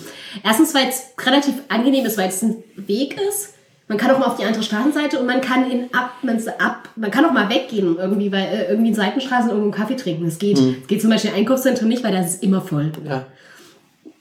[0.44, 3.54] Erstens, weil es relativ angenehm ist, weil es ein Weg ist.
[3.88, 6.90] Man kann auch mal auf die andere Straßenseite und man kann in ab, man, ab,
[6.96, 10.26] man kann auch mal weggehen irgendwie, weil äh, irgendwie in Seitenstraßen irgendwo einen Kaffee trinken.
[10.26, 10.60] Das geht.
[10.60, 10.76] Mhm.
[10.82, 12.92] Es geht zum Beispiel in Einkaufszentren nicht, weil da ist immer voll.
[13.08, 13.26] ja.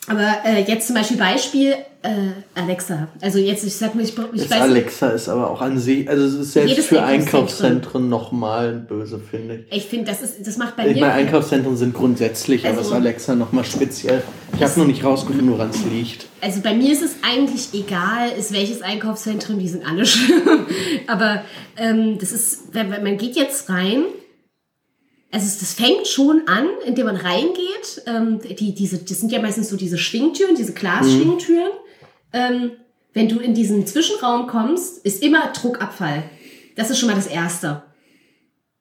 [0.09, 2.09] Aber äh, jetzt zum Beispiel Beispiel äh,
[2.55, 3.09] Alexa.
[3.21, 6.25] Also jetzt, ich sag mir, ich, ich weiß Alexa ist aber auch an sich, also
[6.25, 7.03] es ist selbst für.
[7.03, 9.77] Einkaufszentren nochmal böse, finde ich.
[9.79, 11.01] ich finde, das ist, das macht bei Ich mir.
[11.01, 14.23] meine, Einkaufszentren sind grundsätzlich, aber Also- das Alexa nochmal speziell.
[14.57, 16.27] Ich habe noch nicht rausgefunden, woran es liegt.
[16.41, 20.41] Also bei mir ist es eigentlich egal, ist welches Einkaufszentrum, die sind alle schön.
[21.09, 21.43] Aber
[21.77, 24.05] ähm, das ist, man geht jetzt rein,
[25.31, 28.03] also es, das fängt schon an, indem man reingeht.
[28.07, 31.72] Ähm, die, diese, das sind ja meistens so diese Schwingtüren, diese Glasschwingtüren.
[32.33, 32.72] Ähm,
[33.12, 36.24] wenn du in diesen Zwischenraum kommst, ist immer Druckabfall.
[36.76, 37.83] Das ist schon mal das Erste.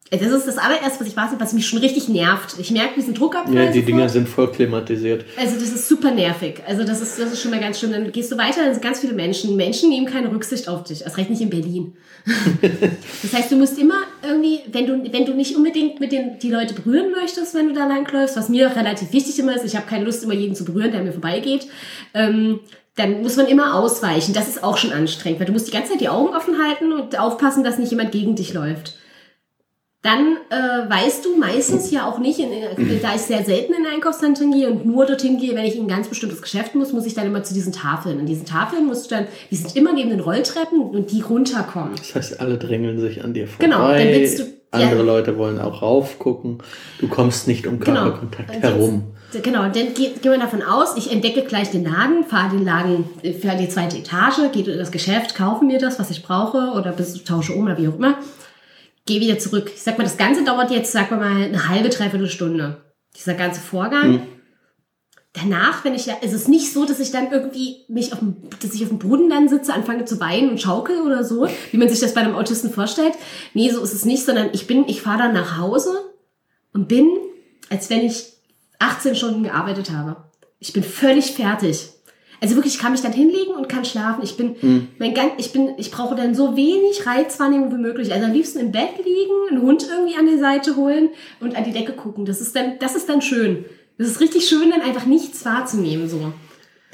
[0.09, 2.55] Das ist das allererste, was ich weiß, was mich schon richtig nervt.
[2.59, 3.53] Ich merke diesen Druckabfall.
[3.53, 3.87] Ja, die sofort.
[3.87, 5.25] Dinger sind voll klimatisiert.
[5.35, 6.61] Also das ist super nervig.
[6.65, 7.91] Also das ist, das ist schon mal ganz schlimm.
[7.91, 9.57] Dann gehst du weiter, dann sind ganz viele Menschen.
[9.57, 11.01] Menschen nehmen keine Rücksicht auf dich.
[11.01, 11.97] Erst recht nicht in Berlin.
[13.21, 16.51] das heißt, du musst immer irgendwie, wenn du, wenn du nicht unbedingt mit den die
[16.51, 19.87] Leute berühren möchtest, wenn du da langläufst, was mir relativ wichtig immer ist, ich habe
[19.87, 21.67] keine Lust, immer jeden zu berühren, der mir vorbeigeht,
[22.13, 22.59] ähm,
[22.95, 24.33] dann muss man immer ausweichen.
[24.33, 26.91] Das ist auch schon anstrengend, weil du musst die ganze Zeit die Augen offen halten
[26.91, 28.95] und aufpassen, dass nicht jemand gegen dich läuft
[30.03, 33.85] dann äh, weißt du meistens ja auch nicht, in, in, da ich sehr selten in
[33.85, 37.05] Einkaufszentren gehe und nur dorthin gehe, wenn ich in ein ganz bestimmtes Geschäft muss, muss
[37.05, 38.19] ich dann immer zu diesen Tafeln.
[38.19, 41.93] An diesen Tafeln musst du dann, die sind immer neben den Rolltreppen und die runterkommen.
[41.97, 43.65] Das heißt, alle drängeln sich an dir vorbei.
[43.65, 45.05] Genau, dann willst du- Andere ja.
[45.05, 46.59] Leute wollen auch raufgucken.
[46.99, 48.03] Du kommst nicht um Genau.
[48.03, 49.03] Körperkontakt Und herum.
[49.31, 52.65] Jetzt, genau, dann gehen gehen wir davon aus, ich entdecke gleich den Laden, fahre den
[52.65, 56.71] Laden für die zweite Etage, gehe in das Geschäft, kaufe mir das, was ich brauche
[56.75, 58.15] oder bis tausche um oder wie auch immer.
[59.07, 59.71] Gehe wieder zurück.
[59.73, 62.83] Ich sag mal, das Ganze dauert jetzt, sag mal, eine halbe, dreiviertel Stunde.
[63.15, 64.11] Dieser ganze Vorgang.
[64.11, 64.21] Mhm.
[65.33, 68.35] Danach, wenn ich ja, ist es nicht so, dass ich dann irgendwie mich auf dem,
[68.59, 71.77] dass ich auf dem Boden dann sitze, anfange zu weinen und schaukel oder so, wie
[71.77, 73.13] man sich das bei einem Autisten vorstellt.
[73.53, 75.95] Nee, so ist es nicht, sondern ich bin, ich fahre dann nach Hause
[76.73, 77.09] und bin,
[77.69, 78.33] als wenn ich
[78.79, 80.17] 18 Stunden gearbeitet habe.
[80.59, 81.89] Ich bin völlig fertig.
[82.39, 84.21] Also wirklich, ich kann mich dann hinlegen und kann schlafen.
[84.23, 84.55] Ich bin,
[84.99, 88.13] mein ganz, ich bin, ich brauche dann so wenig Reizwahrnehmung wie möglich.
[88.13, 91.09] Also am liebsten im Bett liegen, einen Hund irgendwie an die Seite holen
[91.39, 92.25] und an die Decke gucken.
[92.25, 93.65] Das ist dann, das ist dann schön.
[93.97, 96.33] Das ist richtig schön, dann einfach nichts wahrzunehmen, so.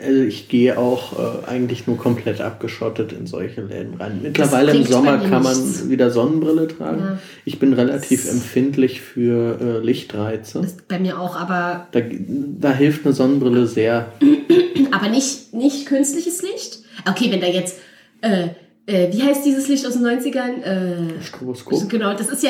[0.02, 1.14] Also ich gehe auch
[1.46, 4.22] äh, eigentlich nur komplett abgeschottet in solche Läden rein.
[4.24, 7.00] Mittlerweile im Sommer mir kann man wieder Sonnenbrille tragen.
[7.00, 7.20] Ja.
[7.46, 10.60] Ich bin relativ empfindlich für äh, Lichtreize.
[10.60, 14.12] Ist bei mir auch, aber, Da, da hilft eine Sonnenbrille sehr.
[14.91, 16.80] aber nicht, nicht künstliches Licht.
[17.08, 17.78] Okay, wenn da jetzt,
[18.22, 18.48] äh,
[18.88, 20.64] äh, wie heißt dieses Licht aus den 90ern?
[20.64, 21.88] Äh, Stroboskop.
[21.88, 22.50] Genau, das ist ja,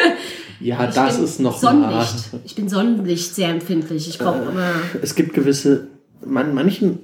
[0.60, 2.14] Ja, ich das ist noch Sonnenlicht.
[2.44, 4.08] Ich bin Sonnenlicht sehr empfindlich.
[4.08, 4.72] Ich brauche Äh, immer.
[5.02, 5.88] Es gibt gewisse,
[6.24, 7.00] man, manchen,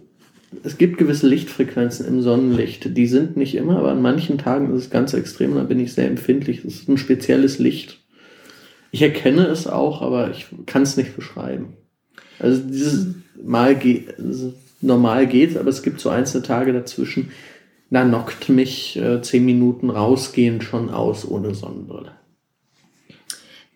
[0.63, 2.97] es gibt gewisse Lichtfrequenzen im Sonnenlicht.
[2.97, 5.55] Die sind nicht immer, aber an manchen Tagen ist es ganz extrem.
[5.55, 6.63] Da bin ich sehr empfindlich.
[6.63, 8.01] Das ist ein spezielles Licht.
[8.91, 11.75] Ich erkenne es auch, aber ich kann es nicht beschreiben.
[12.39, 14.15] Also dieses Mal geht,
[14.81, 17.31] normal geht's, aber es gibt so einzelne Tage dazwischen.
[17.91, 22.13] Da knockt mich äh, zehn Minuten rausgehen schon aus ohne Sonnenbrille.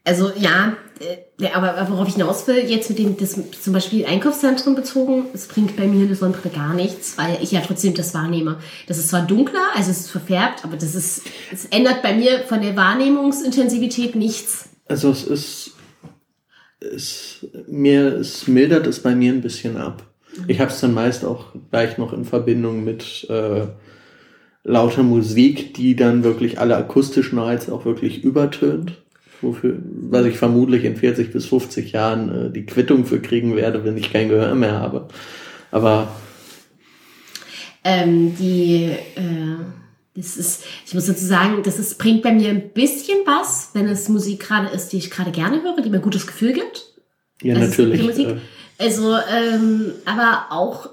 [0.05, 4.07] Also ja, äh, ja, aber worauf ich hinaus will, jetzt mit dem, das zum Beispiel
[4.07, 8.59] Einkaufszentrum bezogen, es bringt bei mir Sonnenbrille gar nichts, weil ich ja trotzdem das wahrnehme.
[8.87, 11.23] Das ist zwar dunkler, also es ist verfärbt, aber das ist,
[11.53, 14.71] es ändert bei mir von der Wahrnehmungsintensivität nichts.
[14.89, 15.73] Also es ist,
[16.81, 20.03] es, mir, es mildert es bei mir ein bisschen ab.
[20.49, 23.67] Ich habe es dann meist auch gleich noch in Verbindung mit äh,
[24.65, 28.99] lauter Musik, die dann wirklich alle akustischen Reize auch wirklich übertönt.
[29.43, 33.85] Wofür, was ich vermutlich in 40 bis 50 Jahren äh, die Quittung für kriegen werde,
[33.85, 35.09] wenn ich kein Gehör mehr habe.
[35.71, 36.09] Aber
[37.83, 39.57] Ähm, die, äh,
[40.15, 43.87] das ist, ich muss dazu sagen, das ist, bringt bei mir ein bisschen was, wenn
[43.87, 46.93] es Musik gerade ist, die ich gerade gerne höre, die mir ein gutes Gefühl gibt.
[47.43, 48.19] ja, gibt natürlich.
[48.19, 48.37] Äh,
[48.79, 50.91] Also, ähm, aber auch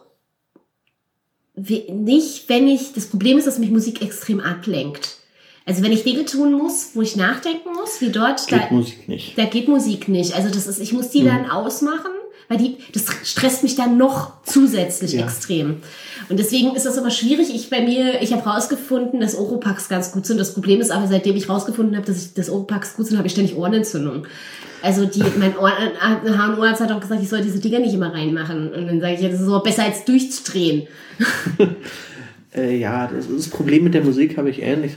[1.55, 5.16] nicht, wenn ich, das Problem ist, dass mich Musik extrem ablenkt.
[5.67, 9.07] Also wenn ich Dinge tun muss, wo ich nachdenken muss, wie dort, geht da, Musik
[9.09, 9.37] nicht.
[9.37, 10.33] da geht Musik nicht.
[10.33, 11.25] Also das ist, ich muss die Mhm.
[11.27, 12.11] dann ausmachen,
[12.47, 15.25] weil die, das stresst mich dann noch zusätzlich Ja.
[15.25, 15.81] extrem.
[16.29, 17.53] Und deswegen ist das aber schwierig.
[17.53, 20.39] Ich bei mir, ich habe rausgefunden, dass Oropax ganz gut sind.
[20.39, 23.27] Das Problem ist aber, seitdem ich rausgefunden habe, dass ich das Oropax gut sind, habe
[23.27, 24.25] ich ständig Ohrenentzündung.
[24.81, 28.13] Also die, mein Ohr, äh, HNO-Arzt hat auch gesagt, ich soll diese Dinger nicht immer
[28.13, 28.71] reinmachen.
[28.71, 30.87] Und dann sage ich, ja, das ist aber besser als durchzudrehen.
[32.57, 34.93] Äh, ja, das, das Problem mit der Musik habe ich ähnlich.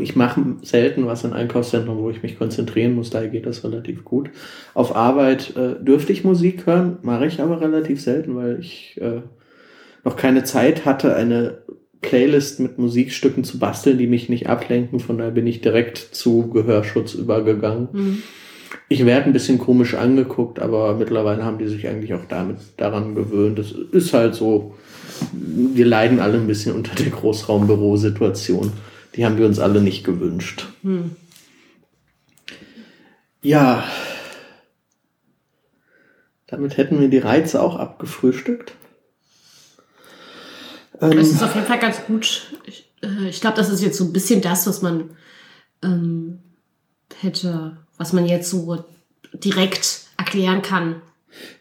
[0.00, 4.04] Ich mache selten was in Einkaufszentren, wo ich mich konzentrieren muss, daher geht das relativ
[4.04, 4.30] gut.
[4.74, 9.22] Auf Arbeit äh, dürfte ich Musik hören, mache ich aber relativ selten, weil ich äh,
[10.04, 11.58] noch keine Zeit hatte, eine
[12.00, 15.00] Playlist mit Musikstücken zu basteln, die mich nicht ablenken.
[15.00, 18.22] Von daher bin ich direkt zu Gehörschutz übergegangen.
[18.88, 23.14] Ich werde ein bisschen komisch angeguckt, aber mittlerweile haben die sich eigentlich auch damit daran
[23.14, 23.58] gewöhnt.
[23.58, 24.74] Das ist halt so,
[25.32, 28.72] wir leiden alle ein bisschen unter der Großraumbürosituation.
[29.14, 30.66] Die haben wir uns alle nicht gewünscht.
[33.42, 33.84] Ja,
[36.46, 38.74] damit hätten wir die Reize auch abgefrühstückt.
[41.00, 42.52] Ähm, Es ist auf jeden Fall ganz gut.
[42.64, 45.10] Ich, äh, ich glaube, das ist jetzt so ein bisschen das, was man
[45.82, 46.40] ähm,
[47.20, 48.84] hätte, was man jetzt so
[49.32, 51.02] direkt erklären kann.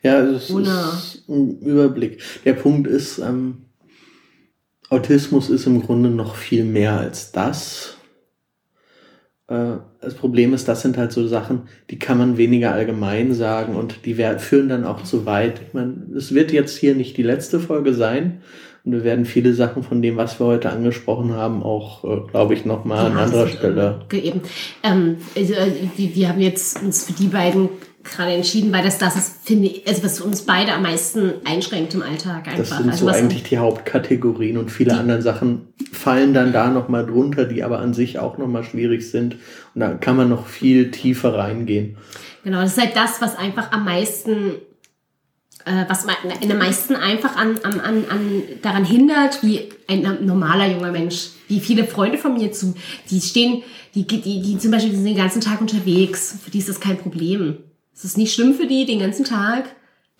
[0.03, 2.19] Ja, es Ohne- ist ein Überblick.
[2.45, 3.63] Der Punkt ist, ähm,
[4.89, 7.97] Autismus ist im Grunde noch viel mehr als das.
[9.47, 13.75] Äh, das Problem ist, das sind halt so Sachen, die kann man weniger allgemein sagen
[13.75, 15.61] und die führen dann auch zu weit.
[15.67, 18.41] Ich meine, es wird jetzt hier nicht die letzte Folge sein
[18.85, 22.53] und wir werden viele Sachen von dem, was wir heute angesprochen haben, auch, äh, glaube
[22.53, 24.05] ich, nochmal an anderer ist, Stelle.
[24.13, 24.41] äh, Eben.
[24.83, 27.69] Ähm, also, äh, wir, wir haben jetzt uns für die beiden
[28.11, 31.93] gerade entschieden, weil das das ist, finde ich, also was uns beide am meisten einschränkt
[31.93, 32.57] im Alltag einfach.
[32.57, 37.05] Das sind also so eigentlich die Hauptkategorien und viele andere Sachen fallen dann da nochmal
[37.05, 39.35] drunter, die aber an sich auch nochmal schwierig sind.
[39.75, 41.97] Und da kann man noch viel tiefer reingehen.
[42.43, 44.55] Genau, das ist halt das, was einfach am meisten,
[45.65, 46.05] äh, was
[46.41, 51.29] in der meisten einfach an, an, an, an daran hindert, wie ein normaler junger Mensch,
[51.47, 52.75] wie viele Freunde von mir zu,
[53.09, 53.63] die stehen,
[53.95, 56.97] die, die, die zum Beispiel sind den ganzen Tag unterwegs, für die ist das kein
[56.97, 57.57] Problem.
[57.97, 59.65] Es ist nicht schlimm für die, den ganzen Tag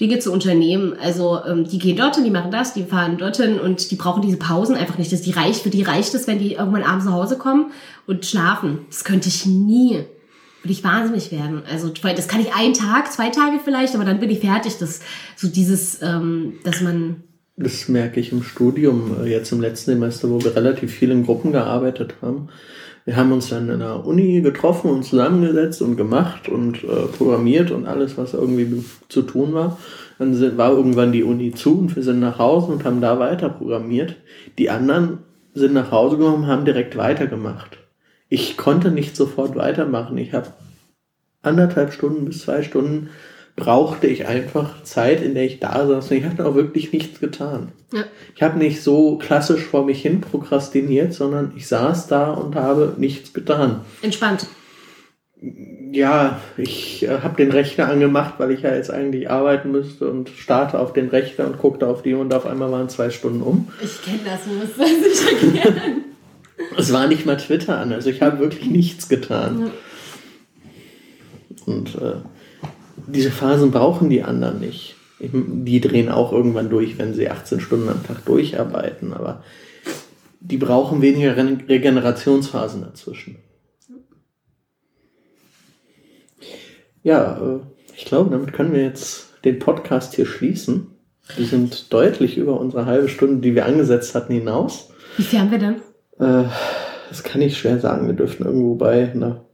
[0.02, 0.96] Dinge zu unternehmen.
[1.00, 4.38] Also ähm, die gehen dorthin, die machen das, die fahren dorthin und die brauchen diese
[4.38, 5.12] Pausen einfach nicht.
[5.14, 7.72] Das die reicht, für die reicht es, wenn die irgendwann abends nach Hause kommen
[8.08, 8.80] und schlafen.
[8.90, 10.06] Das könnte ich nie
[10.64, 11.62] würde ich wahnsinnig werden.
[11.70, 14.78] Also das kann ich einen Tag, zwei Tage vielleicht, aber dann bin ich fertig.
[14.80, 15.02] Das
[15.36, 17.24] so dieses, ähm, dass man
[17.58, 21.26] Das merke ich im Studium, äh, jetzt im letzten Semester, wo wir relativ viel in
[21.26, 22.50] Gruppen gearbeitet haben.
[23.08, 27.72] Wir haben uns dann in der Uni getroffen und zusammengesetzt und gemacht und äh, programmiert
[27.72, 29.78] und alles, was irgendwie zu tun war.
[30.20, 33.18] Dann sind, war irgendwann die Uni zu und wir sind nach Hause und haben da
[33.18, 34.18] weiter programmiert.
[34.58, 35.20] Die anderen
[35.54, 37.78] sind nach Hause gekommen und haben direkt weitergemacht.
[38.28, 40.18] Ich konnte nicht sofort weitermachen.
[40.18, 40.52] Ich habe
[41.42, 43.10] anderthalb Stunden bis zwei Stunden
[43.58, 46.12] brauchte ich einfach Zeit, in der ich da saß.
[46.12, 47.74] Und ich hatte auch wirklich nichts getan.
[47.92, 48.06] ja,
[48.36, 52.94] Ich habe nicht so klassisch vor mich hin prokrastiniert, sondern ich saß da und habe
[52.98, 53.82] nichts getan.
[54.02, 54.46] entspannt.
[55.92, 60.30] Ja, ich äh, habe den Rechner angemacht, weil ich ja jetzt eigentlich arbeiten müsste und
[60.30, 63.68] starte auf den Rechner und guckte auf die und auf einmal waren zwei Stunden um.
[63.84, 66.04] Ich kenne das, muss das nicht erklären.
[66.76, 69.72] Es war nicht mal Twitter an, also ich habe wirklich nichts getan.
[71.66, 72.14] Und äh,
[73.08, 74.96] diese Phasen brauchen die anderen nicht.
[75.20, 79.44] Die drehen auch irgendwann durch, wenn sie 18 Stunden am Tag durcharbeiten, aber
[80.40, 83.38] die brauchen weniger Regenerationsphasen dazwischen.
[87.02, 87.60] Ja, äh,
[87.96, 90.88] ich glaube, damit können wir jetzt den Podcast hier schließen.
[91.36, 94.90] Wir sind deutlich über unsere halbe Stunde, die wir angesetzt hatten, hinaus.
[95.18, 95.76] Wie viel haben wir denn?
[96.20, 96.50] Äh,
[97.10, 98.08] das kann ich schwer sagen.
[98.08, 99.47] Wir dürften irgendwo bei einer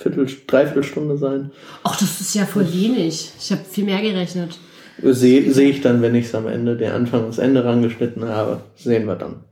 [0.00, 1.50] Viertel, Dreiviertelstunde sein.
[1.82, 3.32] Ach, das ist ja voll wenig.
[3.38, 4.58] Ich habe viel mehr gerechnet.
[5.02, 8.26] Sehe seh ich dann, wenn ich es am Ende, den Anfang und das Ende rangeschnitten
[8.26, 8.60] habe.
[8.76, 9.44] Sehen wir dann.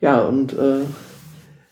[0.00, 0.82] Ja, und äh,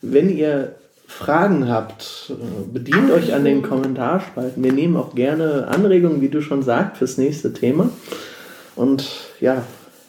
[0.03, 0.75] wenn ihr
[1.07, 4.63] Fragen habt, äh, bedient euch an den Kommentarspalten.
[4.63, 7.91] Wir nehmen auch gerne Anregungen, wie du schon sagst, fürs nächste Thema.
[8.77, 9.09] Und
[9.41, 9.65] ja,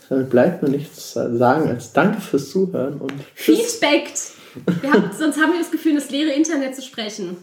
[0.09, 4.13] dann bleibt mir nichts sagen als Danke fürs Zuhören und Feedback.
[4.83, 7.37] Haben, sonst haben wir das Gefühl, das leere Internet zu sprechen.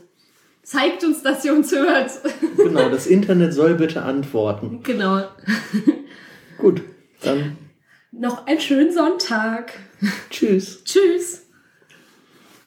[0.66, 2.10] Zeigt uns, dass ihr uns hört.
[2.56, 4.80] Genau, das Internet soll bitte antworten.
[4.82, 5.22] Genau.
[6.58, 6.82] Gut,
[7.22, 7.56] dann.
[8.10, 9.74] Noch einen schönen Sonntag.
[10.28, 10.82] Tschüss.
[10.82, 11.45] Tschüss.